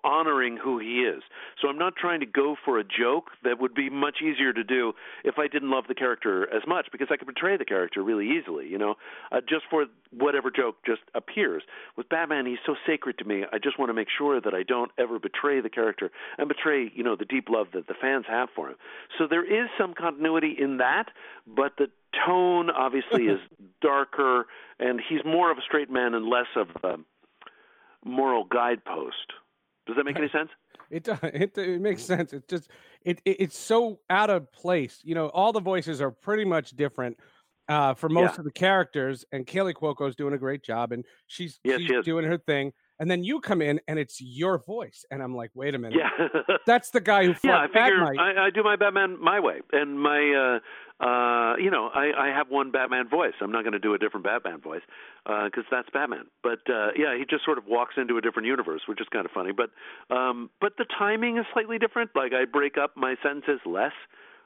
honoring 0.05 0.57
who 0.57 0.79
he 0.79 1.01
is. 1.01 1.23
So 1.61 1.69
I'm 1.69 1.79
not 1.79 1.97
trying 1.97 2.21
to 2.21 2.27
go 2.27 2.57
for 2.65 2.79
a 2.79 2.85
joke 2.85 3.31
that 3.45 3.61
would 3.61 3.75
be 3.75 3.91
much 3.91 4.19
easier 4.23 4.53
to 4.53 4.65
do 4.65 4.93
if 5.25 5.39
I 5.39 5.49
didn't 5.49 5.71
love 5.71 5.85
the 5.89 5.95
character 5.95 6.53
as 6.55 6.63
much 6.67 6.89
because 6.93 7.09
I 7.11 7.17
could 7.17 7.27
betray 7.27 7.57
the 7.57 7.65
character 7.65 8.03
really 8.03 8.29
easily, 8.39 8.67
you 8.69 8.79
know, 8.79 8.95
uh, 9.33 9.41
just 9.41 9.65
for 9.71 9.87
whatever 10.11 10.51
joke 10.51 10.77
just 10.87 11.03
appears. 11.15 11.63
With 11.97 12.09
Batman, 12.09 12.47
he's 12.47 12.59
so 12.67 12.75
sacred 12.87 13.19
to 13.19 13.25
me. 13.25 13.45
I 13.53 13.59
just 13.59 13.79
want 13.79 13.91
to 13.91 13.95
make 13.95 14.09
sure 14.17 14.41
that 14.41 14.55
I 14.55 14.63
don't 14.63 14.91
ever 14.99 15.19
betray 15.19 15.61
the 15.61 15.71
character 15.71 16.11
and 16.39 16.49
betray, 16.49 16.91
you 16.95 17.03
know, 17.03 17.17
the 17.17 17.25
deep 17.25 17.49
love 17.49 17.69
that 17.75 17.87
the 17.87 17.95
fans 18.01 18.25
have 18.29 18.49
for 18.55 18.69
him. 18.69 18.77
So 19.19 19.27
there 19.29 19.45
is 19.45 19.69
some 19.79 19.95
continuity 19.95 20.57
in 20.59 20.79
that, 20.79 21.07
but 21.47 21.73
the 21.79 21.89
tone 22.27 22.71
obviously 22.71 23.25
is 23.25 23.41
darker 23.81 24.47
and 24.79 25.01
he's 25.09 25.21
more 25.25 25.51
of 25.51 25.59
a 25.59 25.63
straight 25.63 25.91
man 25.91 26.15
and 26.15 26.27
less 26.27 26.47
of 26.57 26.69
a 26.85 26.97
moral 28.05 28.45
guidepost. 28.45 29.33
Does 29.89 29.97
that 29.97 30.05
make 30.05 30.17
any 30.17 30.29
sense? 30.29 30.51
It 30.91 31.05
does. 31.05 31.19
It, 31.23 31.59
it 31.59 31.81
makes 31.83 32.03
sense. 32.03 32.33
It's 32.33 32.47
just 32.47 32.71
it, 33.05 33.21
it 33.27 33.37
it's 33.41 33.59
so 33.59 34.01
out 34.09 34.31
of 34.31 34.51
place. 34.53 35.01
You 35.03 35.15
know, 35.15 35.27
all 35.29 35.53
the 35.53 35.61
voices 35.61 36.01
are 36.01 36.11
pretty 36.11 36.45
much 36.47 36.71
different 36.71 37.19
uh, 37.69 37.93
for 37.95 38.09
most 38.09 38.35
Yeah. 38.35 38.39
of 38.41 38.45
the 38.45 38.53
characters, 38.53 39.25
and 39.33 39.47
Kaley 39.47 39.75
Cuoco's 39.75 40.17
doing 40.17 40.33
a 40.33 40.39
great 40.39 40.63
job, 40.63 40.93
and 40.93 41.05
she's 41.27 41.61
Yes, 41.65 41.81
she's 41.81 41.89
she 41.91 42.01
doing 42.03 42.25
her 42.25 42.39
thing. 42.39 42.73
And 43.01 43.11
then 43.11 43.23
you 43.23 43.41
come 43.41 43.63
in, 43.63 43.81
and 43.87 43.99
it's 43.99 44.21
your 44.21 44.59
voice, 44.59 45.05
and 45.11 45.23
I'm 45.23 45.35
like, 45.35 45.51
wait 45.55 45.75
a 45.75 45.79
minute, 45.79 45.99
Yeah. 45.99 46.57
that's 46.67 46.91
the 46.91 47.01
guy 47.01 47.25
who 47.27 47.35
fought 47.35 47.45
yeah, 47.49 47.59
I 47.59 47.67
figure 47.67 48.05
Bat-Mite. 48.05 48.19
I, 48.19 48.47
I 48.47 48.51
do 48.51 48.63
my 48.65 48.77
Batman 48.77 49.23
my 49.23 49.39
way, 49.39 49.61
and 49.73 50.01
my, 50.01 50.61
uh, 51.01 51.05
uh, 51.05 51.57
you 51.59 51.71
know, 51.71 51.91
I, 51.95 52.11
I 52.19 52.27
have 52.29 52.49
one 52.51 52.73
Batman 52.73 53.09
voice. 53.09 53.35
I'm 53.41 53.53
not 53.53 53.63
going 53.63 53.73
to 53.73 53.79
do 53.79 53.95
a 53.95 53.99
different 53.99 54.25
Batman 54.27 54.61
voice 54.61 54.83
because 55.25 55.65
that's 55.71 55.89
Batman. 55.91 56.27
But 56.43 56.59
uh, 56.69 56.89
yeah, 56.97 57.17
he 57.17 57.25
just 57.29 57.45
sort 57.45 57.59
of 57.59 57.67
walks 57.67 57.95
into 57.97 58.17
a 58.17 58.21
different 58.21 58.47
universe, 58.47 58.83
which 58.89 59.01
is 59.01 59.07
kind 59.13 59.25
of 59.25 59.31
funny. 59.31 59.53
But 59.53 59.71
um, 60.15 60.51
but 60.61 60.73
the 60.77 60.87
timing 60.99 61.39
is 61.39 61.45
slightly 61.53 61.79
different. 61.79 62.11
Like 62.17 62.33
I 62.33 62.47
break 62.47 62.77
up 62.77 62.97
my 62.97 63.15
sentences 63.23 63.61
less, 63.65 63.93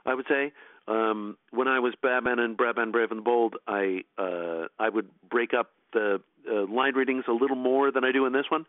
I 0.04 0.14
would 0.14 0.26
say. 0.28 0.52
Um, 0.88 1.36
when 1.50 1.68
I 1.68 1.78
was 1.78 1.94
Batman 2.02 2.38
and 2.38 2.56
Batman 2.56 2.90
Brave 2.90 3.10
and 3.10 3.18
the 3.18 3.22
Bold, 3.22 3.54
I 3.66 4.02
uh, 4.18 4.66
I 4.78 4.88
would 4.88 5.08
break 5.28 5.54
up 5.54 5.70
the 5.92 6.20
uh, 6.50 6.66
line 6.72 6.94
readings 6.94 7.24
a 7.28 7.32
little 7.32 7.56
more 7.56 7.92
than 7.92 8.04
I 8.04 8.12
do 8.12 8.26
in 8.26 8.32
this 8.32 8.46
one. 8.48 8.66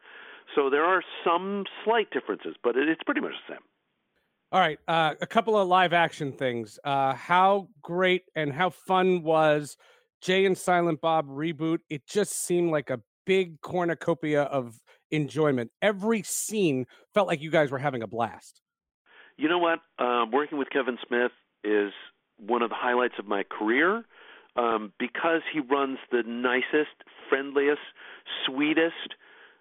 So 0.55 0.69
there 0.69 0.85
are 0.85 1.01
some 1.23 1.63
slight 1.83 2.11
differences, 2.11 2.55
but 2.63 2.75
it, 2.75 2.87
it's 2.89 3.01
pretty 3.03 3.21
much 3.21 3.31
the 3.47 3.53
same. 3.53 3.63
All 4.51 4.59
right, 4.59 4.77
uh, 4.87 5.15
a 5.19 5.25
couple 5.25 5.57
of 5.57 5.67
live 5.67 5.93
action 5.93 6.31
things. 6.33 6.77
Uh, 6.83 7.15
how 7.15 7.69
great 7.81 8.23
and 8.35 8.53
how 8.53 8.69
fun 8.69 9.23
was 9.23 9.77
Jay 10.21 10.45
and 10.45 10.55
Silent 10.55 11.01
Bob 11.01 11.27
reboot? 11.27 11.79
It 11.89 12.05
just 12.05 12.33
seemed 12.45 12.69
like 12.69 12.91
a 12.91 13.01
big 13.25 13.61
cornucopia 13.61 14.43
of 14.43 14.79
enjoyment. 15.09 15.71
Every 15.81 16.21
scene 16.21 16.85
felt 17.15 17.27
like 17.27 17.41
you 17.41 17.49
guys 17.49 17.71
were 17.71 17.79
having 17.79 18.03
a 18.03 18.07
blast. 18.07 18.61
you 19.37 19.49
know 19.49 19.57
what? 19.57 19.79
Um, 19.97 20.29
working 20.31 20.59
with 20.59 20.69
Kevin 20.69 20.99
Smith 21.07 21.31
is 21.63 21.91
one 22.45 22.61
of 22.61 22.69
the 22.69 22.75
highlights 22.77 23.15
of 23.19 23.25
my 23.25 23.43
career 23.43 24.03
um, 24.55 24.93
because 24.99 25.41
he 25.51 25.59
runs 25.59 25.97
the 26.11 26.23
nicest, 26.25 26.95
friendliest, 27.29 27.81
sweetest, 28.45 29.15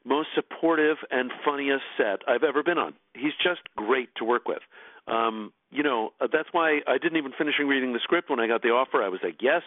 most 0.04 0.28
supportive, 0.34 0.98
and 1.10 1.30
funniest 1.44 1.84
set 1.96 2.20
I've 2.28 2.42
ever 2.42 2.62
been 2.62 2.78
on. 2.78 2.94
He's 3.14 3.32
just 3.42 3.60
great 3.76 4.08
to 4.16 4.24
work 4.24 4.48
with. 4.48 4.62
Um, 5.06 5.52
you 5.72 5.82
know, 5.82 6.12
uh, 6.20 6.28
that's 6.30 6.48
why 6.52 6.80
I 6.87 6.98
didn't 6.98 7.16
even 7.16 7.32
finish 7.32 7.54
reading 7.58 7.92
the 7.94 8.00
script 8.02 8.28
when 8.30 8.38
I 8.38 8.46
got 8.46 8.62
the 8.62 8.68
offer. 8.68 9.02
I 9.02 9.08
was 9.08 9.20
like, 9.22 9.37
yes. 9.40 9.62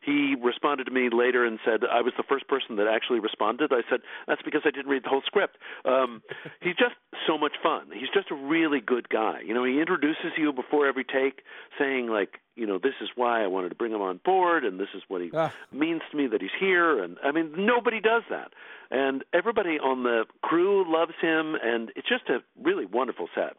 He 0.00 0.36
responded 0.40 0.84
to 0.84 0.92
me 0.92 1.08
later 1.12 1.44
and 1.44 1.58
said 1.64 1.80
I 1.90 2.00
was 2.02 2.12
the 2.16 2.22
first 2.22 2.46
person 2.46 2.76
that 2.76 2.86
actually 2.86 3.18
responded. 3.18 3.72
I 3.72 3.82
said 3.90 4.00
that's 4.28 4.40
because 4.42 4.62
I 4.64 4.70
didn't 4.70 4.86
read 4.88 5.02
the 5.04 5.08
whole 5.08 5.22
script. 5.26 5.58
Um, 5.84 6.22
he's 6.60 6.76
just 6.76 6.94
so 7.26 7.36
much 7.36 7.54
fun. 7.62 7.88
He's 7.92 8.08
just 8.14 8.30
a 8.30 8.34
really 8.34 8.80
good 8.80 9.08
guy. 9.08 9.40
You 9.44 9.54
know, 9.54 9.64
he 9.64 9.80
introduces 9.80 10.32
you 10.38 10.52
before 10.52 10.86
every 10.86 11.02
take, 11.04 11.42
saying 11.78 12.06
like, 12.06 12.38
you 12.54 12.66
know, 12.66 12.78
this 12.78 12.94
is 13.00 13.08
why 13.16 13.42
I 13.42 13.48
wanted 13.48 13.70
to 13.70 13.74
bring 13.74 13.92
him 13.92 14.00
on 14.00 14.20
board, 14.24 14.64
and 14.64 14.78
this 14.78 14.88
is 14.94 15.02
what 15.08 15.20
he 15.20 15.30
Ah. 15.34 15.52
means 15.72 16.02
to 16.10 16.16
me 16.16 16.28
that 16.28 16.40
he's 16.40 16.54
here. 16.58 17.02
And 17.02 17.16
I 17.24 17.32
mean, 17.32 17.52
nobody 17.56 18.00
does 18.00 18.22
that, 18.30 18.52
and 18.92 19.24
everybody 19.32 19.78
on 19.80 20.04
the 20.04 20.26
crew 20.42 20.84
loves 20.90 21.14
him, 21.20 21.56
and 21.60 21.90
it's 21.96 22.08
just 22.08 22.28
a 22.28 22.38
really 22.62 22.86
wonderful 22.86 23.28
set. 23.34 23.56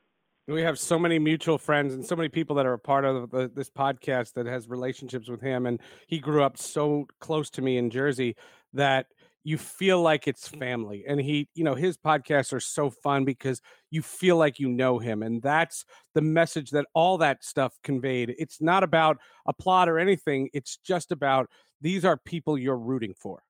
We 0.49 0.62
have 0.63 0.79
so 0.79 0.97
many 0.97 1.19
mutual 1.19 1.59
friends 1.59 1.93
and 1.93 2.03
so 2.03 2.15
many 2.15 2.27
people 2.29 2.55
that 2.55 2.65
are 2.65 2.73
a 2.73 2.79
part 2.79 3.05
of 3.05 3.29
the, 3.29 3.51
this 3.53 3.69
podcast 3.69 4.33
that 4.33 4.47
has 4.47 4.67
relationships 4.67 5.29
with 5.29 5.41
him. 5.41 5.67
And 5.67 5.79
he 6.07 6.19
grew 6.19 6.43
up 6.43 6.57
so 6.57 7.07
close 7.19 7.51
to 7.51 7.62
me 7.62 7.77
in 7.77 7.91
Jersey 7.91 8.35
that 8.73 9.05
you 9.43 9.57
feel 9.57 10.01
like 10.01 10.27
it's 10.27 10.47
family. 10.47 11.05
And 11.07 11.21
he, 11.21 11.49
you 11.53 11.63
know, 11.63 11.75
his 11.75 11.97
podcasts 11.97 12.51
are 12.51 12.59
so 12.59 12.89
fun 12.89 13.25
because 13.25 13.62
you 13.91 14.01
feel 14.01 14.38
like 14.38 14.59
you 14.59 14.69
know 14.69 14.97
him. 14.97 15.21
And 15.21 15.41
that's 15.41 15.85
the 16.15 16.21
message 16.21 16.71
that 16.71 16.85
all 16.93 17.19
that 17.19 17.43
stuff 17.43 17.73
conveyed. 17.83 18.33
It's 18.38 18.59
not 18.59 18.83
about 18.83 19.17
a 19.45 19.53
plot 19.53 19.88
or 19.88 19.99
anything, 19.99 20.49
it's 20.53 20.77
just 20.77 21.12
about 21.12 21.47
these 21.79 22.03
are 22.03 22.17
people 22.17 22.57
you're 22.57 22.77
rooting 22.77 23.13
for. 23.13 23.43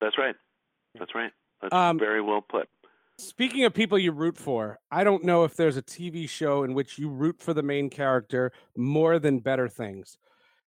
That's 0.00 0.18
right. 0.18 0.34
That's 0.98 1.14
right. 1.14 1.30
That's 1.62 1.74
Um, 1.74 1.98
very 1.98 2.20
well 2.20 2.40
put. 2.40 2.68
Speaking 3.18 3.64
of 3.64 3.72
people 3.72 3.96
you 3.96 4.10
root 4.10 4.36
for, 4.36 4.78
I 4.90 5.04
don't 5.04 5.22
know 5.22 5.44
if 5.44 5.54
there's 5.54 5.76
a 5.76 5.82
TV 5.82 6.28
show 6.28 6.64
in 6.64 6.74
which 6.74 6.98
you 6.98 7.08
root 7.08 7.40
for 7.40 7.54
the 7.54 7.62
main 7.62 7.88
character 7.88 8.52
more 8.76 9.20
than 9.20 9.38
Better 9.38 9.68
Things. 9.68 10.18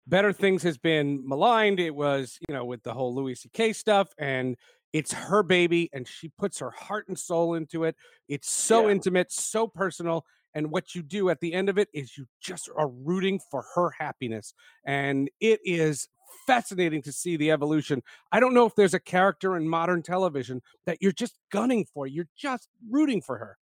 Better 0.06 0.32
Things 0.32 0.62
has 0.62 0.78
been 0.78 1.26
maligned. 1.28 1.78
It 1.78 1.94
was, 1.94 2.38
you 2.48 2.54
know, 2.54 2.64
with 2.64 2.82
the 2.82 2.94
whole 2.94 3.14
Louis 3.14 3.34
C.K. 3.34 3.74
stuff, 3.74 4.08
and 4.18 4.56
it's 4.94 5.12
her 5.12 5.42
baby, 5.42 5.90
and 5.92 6.08
she 6.08 6.30
puts 6.30 6.58
her 6.60 6.70
heart 6.70 7.08
and 7.08 7.18
soul 7.18 7.54
into 7.54 7.84
it. 7.84 7.94
It's 8.26 8.50
so 8.50 8.86
Yeah. 8.86 8.92
intimate, 8.92 9.30
so 9.30 9.68
personal. 9.68 10.24
And 10.54 10.70
what 10.70 10.94
you 10.94 11.02
do 11.02 11.28
at 11.28 11.40
the 11.40 11.52
end 11.52 11.68
of 11.68 11.76
it 11.78 11.88
is 11.92 12.16
you 12.16 12.26
just 12.40 12.70
are 12.74 12.88
rooting 12.88 13.38
for 13.50 13.66
her 13.74 13.90
happiness. 13.90 14.54
And 14.84 15.30
it 15.40 15.60
is 15.62 16.08
fascinating 16.46 17.02
to 17.02 17.12
see 17.12 17.36
the 17.36 17.50
evolution. 17.50 18.02
I 18.32 18.40
don't 18.40 18.54
know 18.54 18.66
if 18.66 18.74
there's 18.74 18.94
a 18.94 19.00
character 19.00 19.56
in 19.56 19.68
modern 19.68 20.02
television 20.02 20.62
that 20.86 20.98
you're 21.00 21.12
just 21.12 21.38
gunning 21.52 21.86
for. 21.92 22.06
You're 22.06 22.28
just 22.36 22.68
rooting 22.90 23.20
for 23.20 23.38
her. 23.38 23.56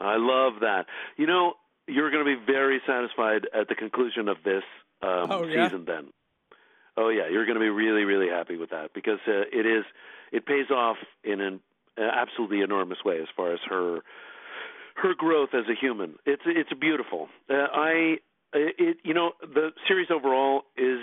I 0.00 0.16
love 0.16 0.54
that. 0.60 0.86
You 1.16 1.26
know, 1.26 1.54
you're 1.86 2.10
going 2.10 2.24
to 2.24 2.36
be 2.36 2.42
very 2.52 2.80
satisfied 2.86 3.46
at 3.54 3.68
the 3.68 3.74
conclusion 3.74 4.28
of 4.28 4.38
this 4.44 4.62
um, 5.02 5.30
Oh, 5.30 5.44
yeah? 5.46 5.66
season. 5.68 5.84
Then, 5.84 6.08
oh 6.96 7.08
yeah, 7.08 7.28
you're 7.30 7.44
going 7.46 7.56
to 7.56 7.60
be 7.60 7.68
really, 7.70 8.04
really 8.04 8.28
happy 8.28 8.56
with 8.56 8.70
that 8.70 8.90
because 8.94 9.18
uh, 9.28 9.42
it 9.52 9.66
is 9.66 9.84
it 10.32 10.46
pays 10.46 10.70
off 10.70 10.96
in 11.24 11.40
an 11.40 11.60
absolutely 11.98 12.60
enormous 12.62 12.98
way 13.04 13.18
as 13.20 13.28
far 13.36 13.52
as 13.52 13.60
her 13.68 14.00
her 14.96 15.14
growth 15.16 15.50
as 15.54 15.64
a 15.70 15.74
human. 15.78 16.16
It's 16.26 16.42
it's 16.46 16.72
beautiful. 16.78 17.28
Uh, 17.50 17.66
I 17.72 18.16
it 18.54 18.98
you 19.04 19.14
know 19.14 19.32
the 19.40 19.70
series 19.88 20.08
overall 20.10 20.62
is 20.76 20.98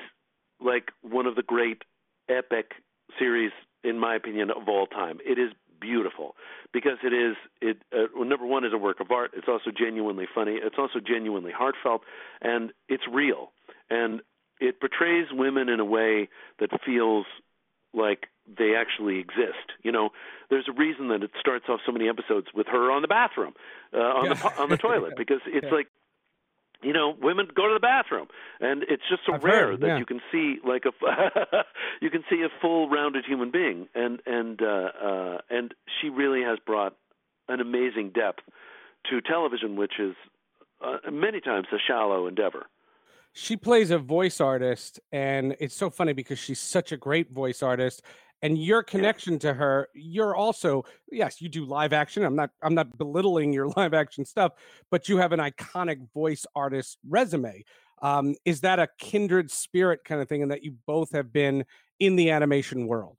like 0.61 0.91
one 1.01 1.25
of 1.25 1.35
the 1.35 1.43
great 1.43 1.83
epic 2.29 2.71
series 3.17 3.51
in 3.83 3.97
my 3.99 4.19
opinion 4.41 4.51
of 4.61 4.67
all 4.67 4.87
time. 4.87 5.19
It 5.25 5.37
is 5.39 5.51
beautiful 5.81 6.35
because 6.73 6.97
it 7.03 7.13
is 7.13 7.35
it 7.61 7.77
uh, 7.93 8.07
well, 8.15 8.27
number 8.27 8.45
one 8.45 8.65
is 8.65 8.73
a 8.73 8.77
work 8.77 8.99
of 8.99 9.11
art. 9.11 9.31
It's 9.35 9.47
also 9.47 9.71
genuinely 9.75 10.25
funny. 10.33 10.57
It's 10.61 10.75
also 10.77 10.99
genuinely 10.99 11.51
heartfelt, 11.51 12.01
and 12.41 12.71
it's 12.87 13.03
real. 13.11 13.51
And 13.89 14.21
it 14.59 14.79
portrays 14.79 15.27
women 15.31 15.69
in 15.69 15.79
a 15.79 15.85
way 15.85 16.29
that 16.59 16.69
feels 16.85 17.25
like 17.93 18.27
they 18.45 18.75
actually 18.75 19.19
exist. 19.19 19.73
You 19.83 19.91
know, 19.91 20.09
there's 20.49 20.67
a 20.67 20.73
reason 20.73 21.07
that 21.09 21.23
it 21.23 21.31
starts 21.39 21.65
off 21.69 21.79
so 21.85 21.91
many 21.91 22.09
episodes 22.09 22.47
with 22.53 22.67
her 22.67 22.91
on 22.91 23.01
the 23.01 23.07
bathroom, 23.07 23.53
uh, 23.93 23.97
on 23.99 24.25
Yeah. 24.25 24.33
the 24.33 24.61
on 24.61 24.69
the 24.69 24.77
toilet, 24.77 25.13
because 25.17 25.41
it's 25.47 25.65
Yeah. 25.65 25.73
like. 25.73 25.87
You 26.81 26.93
know, 26.93 27.13
women 27.21 27.47
go 27.53 27.67
to 27.67 27.73
the 27.73 27.79
bathroom, 27.79 28.27
and 28.61 28.83
it's 28.83 29.03
just 29.09 29.23
so 29.25 29.33
I've 29.33 29.43
rare 29.43 29.71
heard, 29.71 29.81
that 29.81 29.87
yeah. 29.87 29.97
you 29.97 30.05
can 30.05 30.21
see 30.31 30.59
like 30.65 30.83
a 30.85 30.91
you 32.01 32.09
can 32.09 32.23
see 32.29 32.41
a 32.41 32.49
full 32.61 32.89
rounded 32.89 33.25
human 33.25 33.51
being, 33.51 33.87
and 33.93 34.21
and 34.25 34.61
uh, 34.61 34.89
uh, 35.03 35.37
and 35.49 35.73
she 35.99 36.09
really 36.09 36.41
has 36.41 36.57
brought 36.65 36.95
an 37.49 37.59
amazing 37.59 38.11
depth 38.15 38.43
to 39.09 39.19
television, 39.19 39.75
which 39.75 39.93
is 39.99 40.15
uh, 40.81 41.11
many 41.11 41.41
times 41.41 41.67
a 41.73 41.77
shallow 41.85 42.27
endeavor. 42.27 42.67
She 43.33 43.57
plays 43.57 43.91
a 43.91 43.97
voice 43.97 44.41
artist, 44.41 44.99
and 45.11 45.55
it's 45.59 45.75
so 45.75 45.89
funny 45.89 46.13
because 46.13 46.39
she's 46.39 46.59
such 46.59 46.91
a 46.91 46.97
great 46.97 47.31
voice 47.31 47.61
artist. 47.61 48.01
And 48.41 48.57
your 48.57 48.83
connection 48.83 49.37
to 49.39 49.53
her, 49.53 49.89
you're 49.93 50.35
also 50.35 50.85
yes, 51.11 51.41
you 51.41 51.49
do 51.49 51.65
live 51.65 51.91
action. 51.93 52.23
I'm 52.23 52.35
not 52.35 52.51
I'm 52.61 52.73
not 52.73 52.97
belittling 52.97 53.53
your 53.53 53.67
live 53.77 53.93
action 53.93 54.25
stuff, 54.25 54.53
but 54.89 55.09
you 55.09 55.17
have 55.17 55.33
an 55.33 55.39
iconic 55.39 56.11
voice 56.13 56.45
artist 56.55 56.97
resume. 57.07 57.63
Um, 58.01 58.35
is 58.45 58.61
that 58.61 58.79
a 58.79 58.87
kindred 58.97 59.51
spirit 59.51 60.05
kind 60.05 60.21
of 60.21 60.29
thing, 60.29 60.41
and 60.41 60.51
that 60.51 60.63
you 60.63 60.75
both 60.87 61.11
have 61.11 61.33
been 61.33 61.65
in 61.99 62.15
the 62.15 62.31
animation 62.31 62.87
world? 62.87 63.17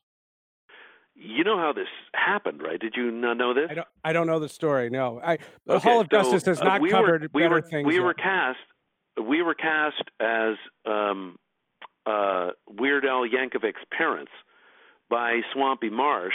You 1.14 1.44
know 1.44 1.58
how 1.58 1.74
this 1.74 1.88
happened, 2.14 2.62
right? 2.62 2.80
Did 2.80 2.94
you 2.96 3.10
not 3.10 3.36
know 3.36 3.52
this? 3.52 3.66
I 3.68 3.74
don't 3.74 3.88
I 4.04 4.12
don't 4.14 4.26
know 4.26 4.38
the 4.38 4.48
story. 4.48 4.88
No, 4.88 5.20
I 5.22 5.36
the 5.66 5.74
Okay, 5.74 5.88
Hall 5.88 6.00
of 6.00 6.08
so, 6.10 6.16
Justice 6.16 6.46
has 6.46 6.60
uh, 6.62 6.64
not 6.64 6.80
we 6.80 6.88
covered 6.88 7.22
were, 7.22 7.28
we 7.34 7.42
better 7.42 7.56
were, 7.56 7.62
things. 7.62 7.86
We 7.86 7.96
yet. 7.96 8.04
were 8.04 8.14
cast. 8.14 8.58
We 9.22 9.42
were 9.42 9.54
cast 9.54 10.02
as 10.18 10.54
um, 10.86 11.36
uh, 12.06 12.50
Weird 12.66 13.04
Al 13.04 13.26
Yankovic's 13.28 13.84
parents 13.92 14.32
by 15.10 15.40
Swampy 15.52 15.90
Marsh 15.90 16.34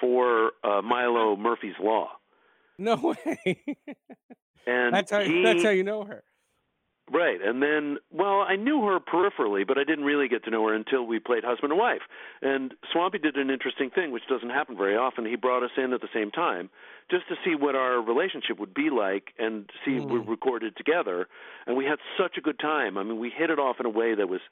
for 0.00 0.52
uh, 0.62 0.82
Milo 0.82 1.36
Murphy's 1.36 1.76
Law, 1.80 2.08
no 2.78 2.96
way. 2.96 3.64
and 4.66 4.94
that's 4.94 5.10
how 5.10 5.20
he, 5.22 5.42
that's 5.42 5.62
how 5.62 5.70
you 5.70 5.84
know 5.84 6.04
her. 6.04 6.22
Right, 7.10 7.40
and 7.42 7.62
then, 7.62 7.96
well, 8.12 8.44
I 8.46 8.56
knew 8.56 8.84
her 8.84 9.00
peripherally, 9.00 9.66
but 9.66 9.78
I 9.78 9.84
didn't 9.84 10.04
really 10.04 10.28
get 10.28 10.44
to 10.44 10.50
know 10.50 10.66
her 10.68 10.74
until 10.74 11.06
we 11.06 11.18
played 11.18 11.42
husband 11.42 11.72
and 11.72 11.80
wife. 11.80 12.02
And 12.42 12.74
Swampy 12.92 13.16
did 13.16 13.36
an 13.36 13.48
interesting 13.48 13.88
thing, 13.88 14.12
which 14.12 14.26
doesn't 14.28 14.50
happen 14.50 14.76
very 14.76 14.94
often. 14.94 15.24
He 15.24 15.34
brought 15.34 15.62
us 15.62 15.70
in 15.78 15.94
at 15.94 16.02
the 16.02 16.12
same 16.12 16.30
time, 16.30 16.68
just 17.10 17.26
to 17.28 17.36
see 17.46 17.54
what 17.54 17.74
our 17.74 18.02
relationship 18.02 18.58
would 18.60 18.74
be 18.74 18.90
like, 18.90 19.32
and 19.38 19.70
see 19.86 19.92
if 19.96 20.04
we 20.04 20.18
Mm. 20.18 20.28
recorded 20.28 20.76
together. 20.76 21.28
And 21.66 21.78
we 21.78 21.86
had 21.86 21.98
such 22.18 22.36
a 22.36 22.42
good 22.42 22.58
time. 22.58 22.98
I 22.98 23.02
mean, 23.04 23.18
we 23.18 23.30
hit 23.30 23.48
it 23.48 23.58
off 23.58 23.80
in 23.80 23.86
a 23.86 23.90
way 23.90 24.14
that 24.14 24.28
was, 24.28 24.42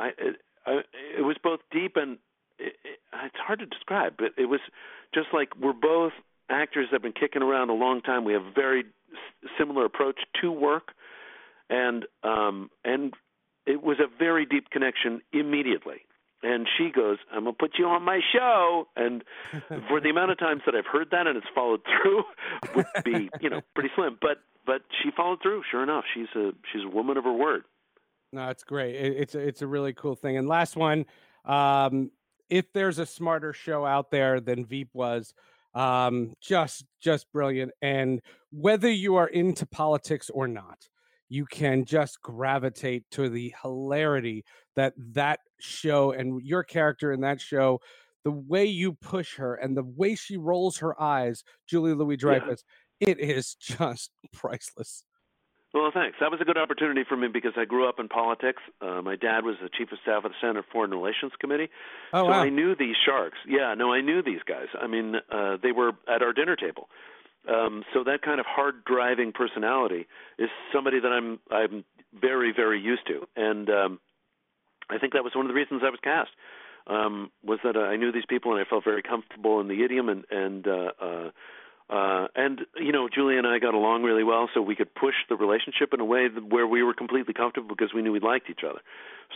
I, 0.00 0.08
it, 0.18 0.42
I, 0.66 0.80
it 1.16 1.22
was 1.22 1.36
both 1.40 1.60
deep 1.70 1.96
and 1.96 2.18
it, 2.60 2.74
it, 2.84 2.98
it's 3.24 3.36
hard 3.36 3.58
to 3.60 3.66
describe, 3.66 4.14
but 4.18 4.32
it 4.38 4.46
was 4.46 4.60
just 5.14 5.28
like 5.32 5.56
we're 5.60 5.72
both 5.72 6.12
actors 6.48 6.86
that 6.90 6.96
have 6.96 7.02
been 7.02 7.12
kicking 7.12 7.42
around 7.42 7.70
a 7.70 7.74
long 7.74 8.00
time. 8.02 8.24
We 8.24 8.32
have 8.34 8.42
a 8.44 8.52
very 8.52 8.80
s- 9.12 9.50
similar 9.58 9.84
approach 9.84 10.20
to 10.42 10.52
work 10.52 10.92
and 11.70 12.04
um 12.24 12.68
and 12.84 13.14
it 13.66 13.82
was 13.82 13.98
a 14.00 14.06
very 14.18 14.44
deep 14.44 14.70
connection 14.70 15.20
immediately 15.32 15.98
and 16.42 16.66
she 16.76 16.90
goes 16.90 17.18
i'm 17.32 17.44
going 17.44 17.54
to 17.54 17.58
put 17.58 17.78
you 17.78 17.86
on 17.86 18.02
my 18.02 18.20
show 18.32 18.88
and 18.96 19.22
for 19.88 20.00
the 20.00 20.10
amount 20.10 20.30
of 20.32 20.38
times 20.38 20.62
that 20.66 20.74
i've 20.74 20.86
heard 20.86 21.08
that 21.12 21.26
and 21.26 21.36
it's 21.36 21.46
followed 21.54 21.80
through 21.84 22.24
would 22.74 22.86
be 23.04 23.30
you 23.40 23.48
know 23.48 23.60
pretty 23.74 23.90
slim 23.94 24.18
but 24.20 24.38
but 24.66 24.82
she 25.02 25.10
followed 25.16 25.38
through 25.42 25.62
sure 25.70 25.82
enough 25.82 26.04
she's 26.12 26.26
a 26.34 26.50
she's 26.72 26.82
a 26.84 26.88
woman 26.88 27.16
of 27.16 27.24
her 27.24 27.32
word 27.32 27.62
No, 28.32 28.48
it's 28.48 28.64
great. 28.64 28.94
It, 28.94 29.16
it's 29.16 29.34
a, 29.34 29.40
it's 29.40 29.62
a 29.62 29.66
really 29.66 29.92
cool 29.92 30.14
thing. 30.14 30.36
And 30.36 30.46
last 30.48 30.76
one, 30.76 31.04
um, 31.44 32.10
if 32.50 32.72
there's 32.72 32.98
a 32.98 33.06
smarter 33.06 33.52
show 33.52 33.86
out 33.86 34.10
there 34.10 34.40
than 34.40 34.66
Veep 34.66 34.90
was, 34.92 35.32
um, 35.74 36.34
just 36.40 36.84
just 37.00 37.30
brilliant. 37.32 37.72
And 37.80 38.20
whether 38.50 38.90
you 38.90 39.16
are 39.16 39.28
into 39.28 39.66
politics 39.66 40.30
or 40.30 40.48
not, 40.48 40.88
you 41.28 41.46
can 41.46 41.84
just 41.84 42.20
gravitate 42.20 43.04
to 43.12 43.28
the 43.28 43.54
hilarity 43.62 44.44
that 44.76 44.94
that 45.12 45.40
show 45.60 46.10
and 46.12 46.42
your 46.42 46.64
character 46.64 47.12
in 47.12 47.20
that 47.20 47.40
show, 47.40 47.80
the 48.24 48.32
way 48.32 48.64
you 48.64 48.94
push 48.94 49.36
her 49.36 49.54
and 49.54 49.76
the 49.76 49.84
way 49.84 50.14
she 50.14 50.36
rolls 50.36 50.78
her 50.78 51.00
eyes, 51.00 51.44
Julie 51.68 51.94
Louis 51.94 52.16
Dreyfus, 52.16 52.64
it 52.98 53.20
is 53.20 53.54
just 53.60 54.10
priceless. 54.32 55.04
Well, 55.72 55.90
thanks. 55.94 56.16
That 56.20 56.32
was 56.32 56.40
a 56.40 56.44
good 56.44 56.58
opportunity 56.58 57.04
for 57.08 57.16
me 57.16 57.28
because 57.28 57.52
I 57.56 57.64
grew 57.64 57.88
up 57.88 58.00
in 58.00 58.08
politics. 58.08 58.60
Uh, 58.80 59.02
my 59.02 59.14
dad 59.14 59.44
was 59.44 59.54
the 59.62 59.68
chief 59.68 59.92
of 59.92 59.98
staff 60.02 60.24
of 60.24 60.32
the 60.32 60.36
Senate 60.40 60.64
Foreign 60.72 60.90
Relations 60.90 61.32
Committee, 61.38 61.68
Oh 62.12 62.24
so 62.24 62.30
wow! 62.30 62.40
I 62.40 62.48
knew 62.48 62.74
these 62.74 62.96
sharks. 63.06 63.38
Yeah, 63.46 63.74
no, 63.74 63.92
I 63.92 64.00
knew 64.00 64.20
these 64.22 64.42
guys. 64.46 64.66
I 64.80 64.88
mean, 64.88 65.14
uh, 65.30 65.58
they 65.62 65.70
were 65.70 65.92
at 66.12 66.22
our 66.22 66.32
dinner 66.32 66.56
table, 66.56 66.88
Um, 67.48 67.84
so 67.94 68.02
that 68.04 68.22
kind 68.22 68.40
of 68.40 68.46
hard 68.46 68.84
driving 68.84 69.32
personality 69.32 70.06
is 70.38 70.50
somebody 70.72 70.98
that 71.00 71.12
I'm 71.12 71.38
I'm 71.50 71.84
very 72.12 72.52
very 72.52 72.80
used 72.80 73.06
to, 73.06 73.26
and 73.36 73.70
um, 73.70 74.00
I 74.90 74.98
think 74.98 75.12
that 75.12 75.22
was 75.22 75.34
one 75.36 75.46
of 75.46 75.48
the 75.48 75.54
reasons 75.54 75.82
I 75.84 75.90
was 75.90 76.00
cast. 76.02 76.30
Um, 76.86 77.30
was 77.44 77.60
that 77.62 77.76
uh, 77.76 77.80
I 77.80 77.96
knew 77.96 78.10
these 78.10 78.26
people 78.28 78.52
and 78.52 78.60
I 78.60 78.68
felt 78.68 78.82
very 78.82 79.02
comfortable 79.02 79.60
in 79.60 79.68
the 79.68 79.84
idiom 79.84 80.08
and 80.08 80.24
and 80.30 80.66
uh, 80.66 80.90
uh, 81.00 81.30
uh, 81.90 82.28
and 82.36 82.60
you 82.76 82.92
know, 82.92 83.08
Julie 83.12 83.36
and 83.36 83.46
I 83.46 83.58
got 83.58 83.74
along 83.74 84.04
really 84.04 84.22
well, 84.22 84.48
so 84.54 84.62
we 84.62 84.76
could 84.76 84.94
push 84.94 85.14
the 85.28 85.34
relationship 85.34 85.92
in 85.92 86.00
a 86.00 86.04
way 86.04 86.28
that, 86.28 86.44
where 86.44 86.66
we 86.66 86.84
were 86.84 86.94
completely 86.94 87.34
comfortable 87.34 87.68
because 87.68 87.92
we 87.92 88.00
knew 88.00 88.12
we 88.12 88.20
liked 88.20 88.48
each 88.48 88.60
other. 88.68 88.80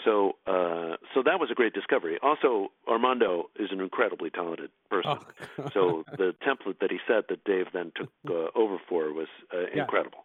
So, 0.04 0.36
uh, 0.46 0.96
so 1.14 1.22
that 1.24 1.40
was 1.40 1.50
a 1.50 1.54
great 1.54 1.72
discovery. 1.72 2.18
Also, 2.22 2.68
Armando 2.86 3.50
is 3.58 3.70
an 3.72 3.80
incredibly 3.80 4.30
talented 4.30 4.70
person. 4.88 5.18
Oh. 5.58 5.70
so 5.74 6.04
the 6.16 6.34
template 6.46 6.78
that 6.80 6.92
he 6.92 6.98
set 7.08 7.28
that 7.28 7.42
Dave 7.44 7.66
then 7.72 7.90
took 7.96 8.10
uh, 8.28 8.46
over 8.54 8.78
for 8.88 9.12
was 9.12 9.28
uh, 9.52 9.62
yeah. 9.74 9.82
incredible. 9.82 10.24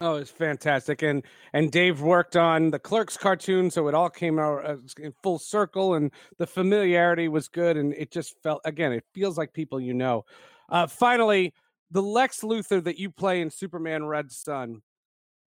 Oh, 0.00 0.16
it's 0.16 0.30
fantastic, 0.30 1.00
and 1.00 1.22
and 1.52 1.70
Dave 1.70 2.02
worked 2.02 2.36
on 2.36 2.70
the 2.70 2.78
Clerks 2.78 3.16
cartoon, 3.16 3.70
so 3.70 3.86
it 3.88 3.94
all 3.94 4.10
came 4.10 4.38
out 4.38 4.68
uh, 4.68 4.76
in 4.98 5.14
full 5.22 5.38
circle, 5.38 5.94
and 5.94 6.10
the 6.38 6.46
familiarity 6.46 7.28
was 7.28 7.48
good, 7.48 7.76
and 7.76 7.94
it 7.94 8.10
just 8.10 8.34
felt 8.42 8.60
again, 8.64 8.92
it 8.92 9.04
feels 9.14 9.38
like 9.38 9.52
people 9.52 9.80
you 9.80 9.94
know. 9.94 10.24
Uh, 10.68 10.86
finally, 10.86 11.52
the 11.90 12.02
Lex 12.02 12.40
Luthor 12.40 12.82
that 12.82 12.98
you 12.98 13.10
play 13.10 13.40
in 13.40 13.50
Superman 13.50 14.06
Red 14.06 14.32
Sun, 14.32 14.82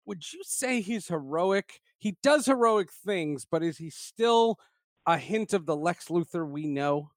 would 0.04 0.32
you 0.32 0.40
say 0.44 0.80
he's 0.80 1.08
heroic? 1.08 1.80
He 1.98 2.16
does 2.22 2.46
heroic 2.46 2.92
things, 2.92 3.46
but 3.50 3.62
is 3.62 3.78
he 3.78 3.90
still 3.90 4.58
a 5.06 5.18
hint 5.18 5.52
of 5.52 5.66
the 5.66 5.76
Lex 5.76 6.08
Luthor 6.08 6.48
we 6.48 6.66
know? 6.66 7.10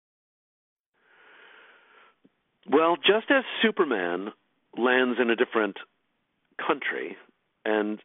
Well, 2.69 2.97
just 2.97 3.31
as 3.31 3.43
Superman 3.61 4.29
lands 4.77 5.19
in 5.19 5.29
a 5.29 5.35
different 5.35 5.77
country, 6.65 7.17
and 7.65 7.99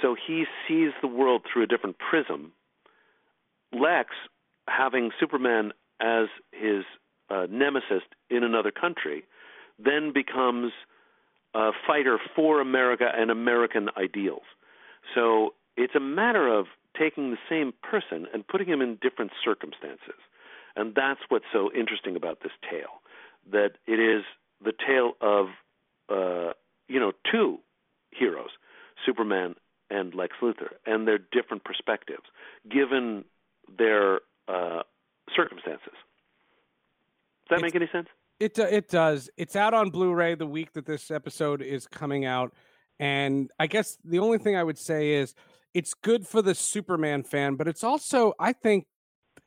so 0.00 0.14
he 0.26 0.44
sees 0.68 0.90
the 1.00 1.08
world 1.08 1.42
through 1.50 1.64
a 1.64 1.66
different 1.66 1.96
prism, 1.98 2.52
Lex, 3.72 4.10
having 4.68 5.10
Superman 5.18 5.72
as 6.00 6.28
his 6.52 6.84
uh, 7.30 7.46
nemesis 7.50 8.02
in 8.28 8.44
another 8.44 8.70
country, 8.70 9.24
then 9.84 10.12
becomes 10.12 10.72
a 11.54 11.70
fighter 11.86 12.18
for 12.34 12.60
America 12.60 13.10
and 13.14 13.30
American 13.30 13.88
ideals. 13.96 14.42
So 15.14 15.54
it's 15.76 15.94
a 15.94 16.00
matter 16.00 16.48
of 16.48 16.66
taking 16.98 17.30
the 17.30 17.38
same 17.48 17.72
person 17.82 18.26
and 18.32 18.46
putting 18.46 18.68
him 18.68 18.80
in 18.80 18.98
different 19.00 19.32
circumstances. 19.44 20.20
And 20.76 20.94
that's 20.94 21.20
what's 21.28 21.44
so 21.52 21.70
interesting 21.72 22.16
about 22.16 22.40
this 22.42 22.52
tale 22.70 23.00
that 23.50 23.72
it 23.86 23.98
is 23.98 24.24
the 24.64 24.72
tale 24.72 25.12
of, 25.20 25.46
uh, 26.08 26.52
you 26.88 27.00
know, 27.00 27.12
two 27.30 27.58
heroes, 28.10 28.50
Superman 29.04 29.54
and 29.90 30.14
Lex 30.14 30.34
Luthor, 30.40 30.74
and 30.86 31.06
their 31.06 31.18
different 31.18 31.64
perspectives 31.64 32.24
given 32.70 33.24
their 33.76 34.20
uh, 34.48 34.82
circumstances. 35.34 35.92
Does 35.92 37.50
that 37.50 37.54
it's, 37.56 37.62
make 37.62 37.74
any 37.74 37.88
sense? 37.90 38.08
It 38.42 38.58
uh, 38.58 38.64
it 38.64 38.88
does. 38.88 39.30
It's 39.36 39.54
out 39.54 39.72
on 39.72 39.90
Blu-ray 39.90 40.34
the 40.34 40.48
week 40.48 40.72
that 40.72 40.84
this 40.84 41.12
episode 41.12 41.62
is 41.62 41.86
coming 41.86 42.24
out, 42.24 42.52
and 42.98 43.48
I 43.60 43.68
guess 43.68 43.98
the 44.04 44.18
only 44.18 44.38
thing 44.38 44.56
I 44.56 44.64
would 44.64 44.78
say 44.78 45.12
is 45.12 45.36
it's 45.74 45.94
good 45.94 46.26
for 46.26 46.42
the 46.42 46.52
Superman 46.52 47.22
fan, 47.22 47.54
but 47.54 47.68
it's 47.68 47.84
also 47.84 48.32
I 48.40 48.52
think 48.52 48.86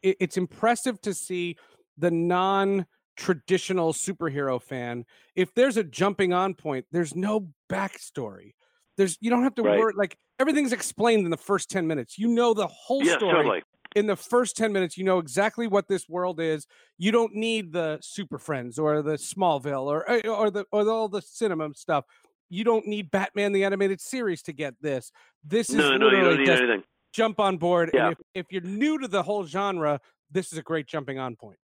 it, 0.02 0.16
it's 0.22 0.38
impressive 0.38 1.02
to 1.02 1.14
see 1.14 1.58
the 1.98 2.10
non 2.10 2.86
traditional 3.18 3.92
superhero 3.92 4.62
fan 4.62 5.06
if 5.36 5.54
there's 5.54 5.78
a 5.78 5.84
jumping 5.86 6.34
on 6.34 6.54
point 6.54 6.86
there's 6.92 7.16
no 7.16 7.48
backstory 7.72 8.52
there's 8.98 9.18
you 9.22 9.30
don't 9.30 9.44
have 9.44 9.56
to 9.56 9.64
right. 9.64 9.80
worry 9.80 9.94
like 9.96 10.18
everything's 10.38 10.74
explained 10.74 11.24
in 11.24 11.32
the 11.32 11.38
first 11.38 11.70
10 11.70 11.88
minutes 11.88 12.20
you 12.20 12.28
know 12.28 12.54
the 12.54 12.68
whole 12.68 13.02
story 13.06 13.34
totally 13.34 13.64
in 13.96 14.08
the 14.08 14.16
first 14.16 14.58
10 14.58 14.74
minutes, 14.74 14.98
you 14.98 15.04
know 15.04 15.20
exactly 15.20 15.68
what 15.68 15.88
this 15.88 16.08
world 16.08 16.40
is. 16.40 16.68
You 16.98 17.12
don't 17.12 17.34
need 17.34 17.72
the 17.72 17.98
Super 18.02 18.38
Friends 18.38 18.78
or 18.78 19.02
the 19.02 19.14
Smallville 19.14 19.86
or 19.86 20.10
eh, 20.10 20.28
or 20.28 20.52
the 20.52 20.66
or 20.72 20.88
all 20.88 21.08
the 21.08 21.22
cinema 21.22 21.74
stuff. 21.74 22.06
You 22.50 22.64
don't 22.64 22.86
need 22.86 23.10
Batman 23.10 23.54
the 23.54 23.64
animated 23.64 24.02
series 24.02 24.44
to 24.44 24.54
get 24.54 24.76
this. 24.82 25.12
This 25.44 25.70
is 25.70 25.76
no, 25.76 25.98
no, 25.98 26.38
just 26.38 26.62
anything. 26.62 26.84
jump 27.14 27.40
on 27.40 27.58
board. 27.58 27.90
Yeah. 27.94 28.08
And 28.08 28.18
if, 28.36 28.46
if 28.46 28.52
you're 28.52 28.62
new 28.62 29.00
to 29.00 29.08
the 29.08 29.24
whole 29.24 29.46
genre, 29.46 30.00
this 30.30 30.52
is 30.52 30.60
a 30.60 30.62
great 30.62 30.88
jumping 30.88 31.18
on 31.18 31.36
point. 31.36 31.58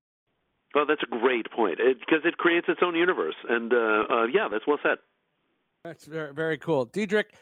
Well, 0.75 0.85
that's 0.87 1.03
a 1.03 1.07
great 1.07 1.51
point 1.51 1.79
because 1.79 2.25
it, 2.25 2.29
it, 2.29 2.37
creates 2.37 2.67
its 2.69 2.81
own 2.83 2.95
universe, 2.95 3.35
and 3.49 3.73
uh, 3.73 4.05
uh, 4.11 4.25
yeah, 4.27 4.49
that's 4.51 4.67
well 4.67 4.79
said. 4.83 4.99
That's 5.83 6.05
very 6.05 6.35
very 6.35 6.59
cool, 6.59 6.85
Diedrich. 6.85 7.35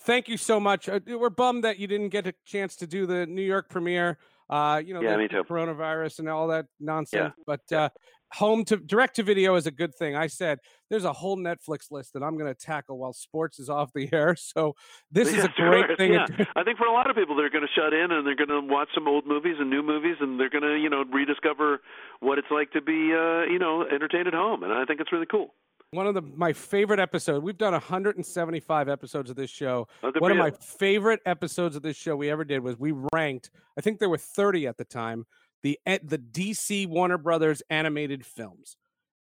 Thank 0.00 0.28
you 0.28 0.36
so 0.36 0.58
much. 0.58 0.88
Uh, 0.88 0.98
we're 1.06 1.30
bummed 1.30 1.62
that 1.64 1.78
you 1.78 1.86
didn't 1.86 2.08
get 2.08 2.26
a 2.26 2.34
chance 2.44 2.74
to 2.76 2.86
do 2.86 3.06
the 3.06 3.26
New 3.26 3.42
York 3.42 3.68
premiere. 3.68 4.18
Uh, 4.52 4.82
you 4.84 4.92
know, 4.92 5.00
yeah, 5.00 5.16
the, 5.16 5.28
the 5.28 5.44
coronavirus 5.44 6.18
and 6.18 6.28
all 6.28 6.48
that 6.48 6.66
nonsense. 6.78 7.32
Yeah. 7.38 7.44
But 7.46 7.72
uh, 7.74 7.88
home 8.34 8.66
to 8.66 8.76
direct 8.76 9.16
to 9.16 9.22
video 9.22 9.54
is 9.54 9.66
a 9.66 9.70
good 9.70 9.94
thing. 9.94 10.14
I 10.14 10.26
said 10.26 10.58
there's 10.90 11.04
a 11.04 11.12
whole 11.12 11.38
Netflix 11.38 11.90
list 11.90 12.12
that 12.12 12.22
I'm 12.22 12.36
going 12.36 12.52
to 12.52 12.54
tackle 12.54 12.98
while 12.98 13.14
sports 13.14 13.58
is 13.58 13.70
off 13.70 13.92
the 13.94 14.12
air. 14.12 14.36
So 14.54 14.74
this 15.10 15.32
yeah, 15.32 15.38
is 15.38 15.44
a 15.46 15.48
great 15.56 15.96
thing. 15.96 16.12
Yeah. 16.12 16.26
I 16.54 16.64
think 16.64 16.76
for 16.76 16.86
a 16.86 16.92
lot 16.92 17.08
of 17.08 17.16
people, 17.16 17.34
they're 17.34 17.48
going 17.48 17.66
to 17.66 17.80
shut 17.80 17.94
in 17.94 18.12
and 18.12 18.26
they're 18.26 18.36
going 18.36 18.50
to 18.50 18.60
watch 18.60 18.88
some 18.94 19.08
old 19.08 19.26
movies 19.26 19.56
and 19.58 19.70
new 19.70 19.82
movies, 19.82 20.16
and 20.20 20.38
they're 20.38 20.50
going 20.50 20.64
to 20.64 20.76
you 20.76 20.90
know 20.90 21.04
rediscover 21.10 21.80
what 22.20 22.38
it's 22.38 22.50
like 22.50 22.72
to 22.72 22.82
be 22.82 23.14
uh, 23.14 23.44
you 23.50 23.58
know 23.58 23.86
entertained 23.86 24.26
at 24.26 24.34
home. 24.34 24.62
And 24.62 24.72
I 24.72 24.84
think 24.84 25.00
it's 25.00 25.12
really 25.12 25.26
cool 25.26 25.54
one 25.92 26.06
of 26.06 26.14
the 26.14 26.22
my 26.22 26.52
favorite 26.52 26.98
episodes. 26.98 27.44
We've 27.44 27.56
done 27.56 27.72
175 27.72 28.88
episodes 28.88 29.30
of 29.30 29.36
this 29.36 29.50
show. 29.50 29.86
Oh, 30.02 30.12
one 30.18 30.32
of 30.32 30.38
my 30.38 30.50
favorite 30.50 31.20
episodes 31.26 31.76
of 31.76 31.82
this 31.82 31.96
show 31.96 32.16
we 32.16 32.30
ever 32.30 32.44
did 32.44 32.60
was 32.60 32.78
we 32.78 32.94
ranked. 33.12 33.50
I 33.78 33.82
think 33.82 33.98
there 33.98 34.08
were 34.08 34.18
30 34.18 34.66
at 34.66 34.78
the 34.78 34.84
time. 34.84 35.26
The 35.62 35.78
eh, 35.86 35.98
the 36.02 36.18
DC 36.18 36.88
Warner 36.88 37.18
Brothers 37.18 37.62
animated 37.70 38.24
films, 38.24 38.76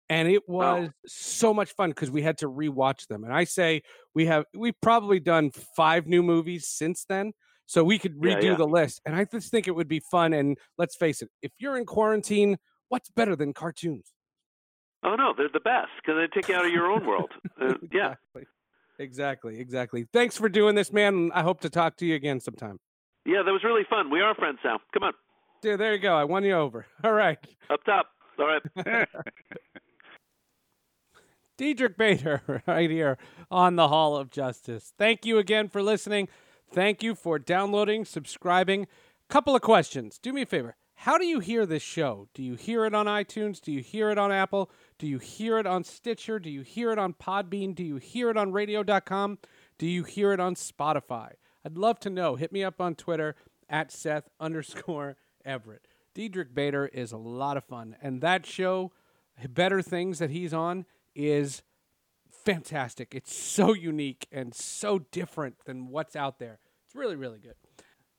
and 0.08 0.28
it 0.28 0.48
was 0.48 0.90
so 1.06 1.52
much 1.52 1.72
fun 1.72 1.90
because 1.90 2.10
we 2.10 2.22
had 2.22 2.38
to 2.38 2.48
rewatch 2.48 3.08
them. 3.08 3.24
And 3.24 3.32
I 3.32 3.44
say 3.44 3.82
we 4.14 4.26
have 4.26 4.44
we've 4.54 4.80
probably 4.80 5.20
done 5.20 5.50
five 5.76 6.06
new 6.06 6.22
movies 6.22 6.66
since 6.68 7.04
then. 7.04 7.32
So 7.66 7.84
we 7.84 7.98
could 8.00 8.16
redo 8.16 8.42
yeah, 8.42 8.50
yeah. 8.50 8.56
the 8.56 8.66
list. 8.66 9.00
And 9.06 9.14
I 9.14 9.24
just 9.24 9.52
think 9.52 9.68
it 9.68 9.70
would 9.72 9.86
be 9.86 10.00
fun. 10.00 10.32
And 10.32 10.58
let's 10.76 10.96
face 10.96 11.22
it, 11.22 11.30
if 11.40 11.52
you're 11.58 11.76
in 11.76 11.84
quarantine, 11.84 12.58
what's 12.88 13.10
better 13.10 13.36
than 13.36 13.52
cartoons? 13.52 14.12
Oh 15.02 15.14
no, 15.14 15.32
they're 15.36 15.48
the 15.52 15.60
best 15.60 15.88
because 15.96 16.18
they 16.18 16.26
take 16.34 16.48
you 16.48 16.54
out 16.54 16.66
of 16.66 16.72
your 16.72 16.90
own 16.90 17.06
world. 17.06 17.30
Uh, 17.60 17.74
yeah. 17.92 18.14
Exactly. 18.34 18.44
exactly, 18.98 19.60
exactly. 19.60 20.06
Thanks 20.14 20.34
for 20.38 20.48
doing 20.48 20.74
this, 20.76 20.90
man. 20.94 21.30
I 21.34 21.42
hope 21.42 21.60
to 21.60 21.68
talk 21.68 21.96
to 21.98 22.06
you 22.06 22.14
again 22.14 22.40
sometime. 22.40 22.78
Yeah, 23.26 23.42
that 23.44 23.52
was 23.52 23.62
really 23.62 23.82
fun. 23.90 24.10
We 24.10 24.22
are 24.22 24.34
friends 24.34 24.60
now. 24.64 24.78
Come 24.94 25.02
on. 25.02 25.12
Yeah, 25.62 25.76
there 25.76 25.92
you 25.92 25.98
go. 26.00 26.14
I 26.14 26.24
won 26.24 26.42
you 26.42 26.54
over. 26.54 26.86
All 27.04 27.12
right. 27.12 27.38
Up 27.68 27.84
top. 27.84 28.06
All 28.38 28.46
right. 28.46 29.06
Diedrich 31.58 31.98
Bader, 31.98 32.62
right 32.66 32.90
here 32.90 33.18
on 33.50 33.76
the 33.76 33.88
Hall 33.88 34.16
of 34.16 34.30
Justice. 34.30 34.94
Thank 34.96 35.26
you 35.26 35.36
again 35.36 35.68
for 35.68 35.82
listening. 35.82 36.28
Thank 36.72 37.02
you 37.02 37.14
for 37.14 37.38
downloading, 37.38 38.06
subscribing. 38.06 38.86
Couple 39.28 39.54
of 39.54 39.60
questions. 39.60 40.18
Do 40.18 40.32
me 40.32 40.42
a 40.42 40.46
favor. 40.46 40.76
How 41.04 41.16
do 41.16 41.24
you 41.24 41.40
hear 41.40 41.64
this 41.64 41.82
show? 41.82 42.28
Do 42.34 42.42
you 42.42 42.56
hear 42.56 42.84
it 42.84 42.94
on 42.94 43.06
iTunes? 43.06 43.58
Do 43.58 43.72
you 43.72 43.80
hear 43.80 44.10
it 44.10 44.18
on 44.18 44.30
Apple? 44.30 44.70
Do 44.98 45.06
you 45.06 45.16
hear 45.16 45.56
it 45.56 45.64
on 45.64 45.82
Stitcher? 45.82 46.38
Do 46.38 46.50
you 46.50 46.60
hear 46.60 46.92
it 46.92 46.98
on 46.98 47.14
Podbean? 47.14 47.74
Do 47.74 47.82
you 47.82 47.96
hear 47.96 48.28
it 48.28 48.36
on 48.36 48.52
radio.com? 48.52 49.38
Do 49.78 49.86
you 49.86 50.04
hear 50.04 50.34
it 50.34 50.40
on 50.40 50.56
Spotify? 50.56 51.30
I'd 51.64 51.78
love 51.78 52.00
to 52.00 52.10
know. 52.10 52.36
Hit 52.36 52.52
me 52.52 52.62
up 52.62 52.82
on 52.82 52.96
Twitter 52.96 53.34
at 53.66 53.90
Seth 53.90 54.28
underscore 54.38 55.16
Everett. 55.42 55.86
Diedrich 56.12 56.54
Bader 56.54 56.84
is 56.92 57.12
a 57.12 57.16
lot 57.16 57.56
of 57.56 57.64
fun. 57.64 57.96
And 58.02 58.20
that 58.20 58.44
show, 58.44 58.92
Better 59.48 59.80
Things 59.80 60.18
that 60.18 60.28
he's 60.28 60.52
on, 60.52 60.84
is 61.14 61.62
fantastic. 62.30 63.14
It's 63.14 63.34
so 63.34 63.72
unique 63.72 64.26
and 64.30 64.54
so 64.54 64.98
different 64.98 65.64
than 65.64 65.88
what's 65.88 66.14
out 66.14 66.38
there. 66.38 66.58
It's 66.84 66.94
really, 66.94 67.16
really 67.16 67.38
good. 67.38 67.54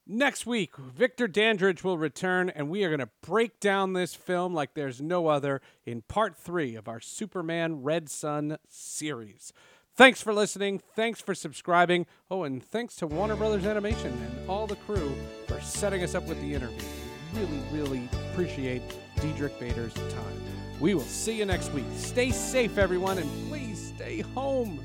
Next 0.07 0.45
week, 0.45 0.75
Victor 0.77 1.27
Dandridge 1.27 1.83
will 1.83 1.97
return, 1.97 2.49
and 2.49 2.69
we 2.69 2.83
are 2.83 2.89
going 2.89 2.99
to 2.99 3.09
break 3.21 3.59
down 3.59 3.93
this 3.93 4.15
film 4.15 4.53
like 4.53 4.73
there's 4.73 4.99
no 5.01 5.27
other 5.27 5.61
in 5.85 6.01
part 6.01 6.35
three 6.35 6.75
of 6.75 6.87
our 6.87 6.99
Superman 6.99 7.83
Red 7.83 8.09
Sun 8.09 8.57
series. 8.67 9.53
Thanks 9.95 10.21
for 10.21 10.33
listening. 10.33 10.81
Thanks 10.95 11.21
for 11.21 11.35
subscribing. 11.35 12.07
Oh, 12.29 12.43
and 12.43 12.63
thanks 12.63 12.95
to 12.97 13.07
Warner 13.07 13.35
Brothers 13.35 13.65
Animation 13.65 14.11
and 14.11 14.49
all 14.49 14.65
the 14.65 14.77
crew 14.77 15.15
for 15.47 15.61
setting 15.61 16.03
us 16.03 16.15
up 16.15 16.27
with 16.27 16.41
the 16.41 16.53
interview. 16.53 16.87
Really, 17.35 17.61
really 17.71 18.09
appreciate 18.31 18.81
Diedrich 19.17 19.59
Bader's 19.59 19.93
time. 19.93 20.41
We 20.79 20.95
will 20.95 21.01
see 21.01 21.37
you 21.37 21.45
next 21.45 21.71
week. 21.73 21.85
Stay 21.95 22.31
safe, 22.31 22.77
everyone, 22.77 23.19
and 23.19 23.29
please 23.49 23.93
stay 23.95 24.21
home. 24.21 24.79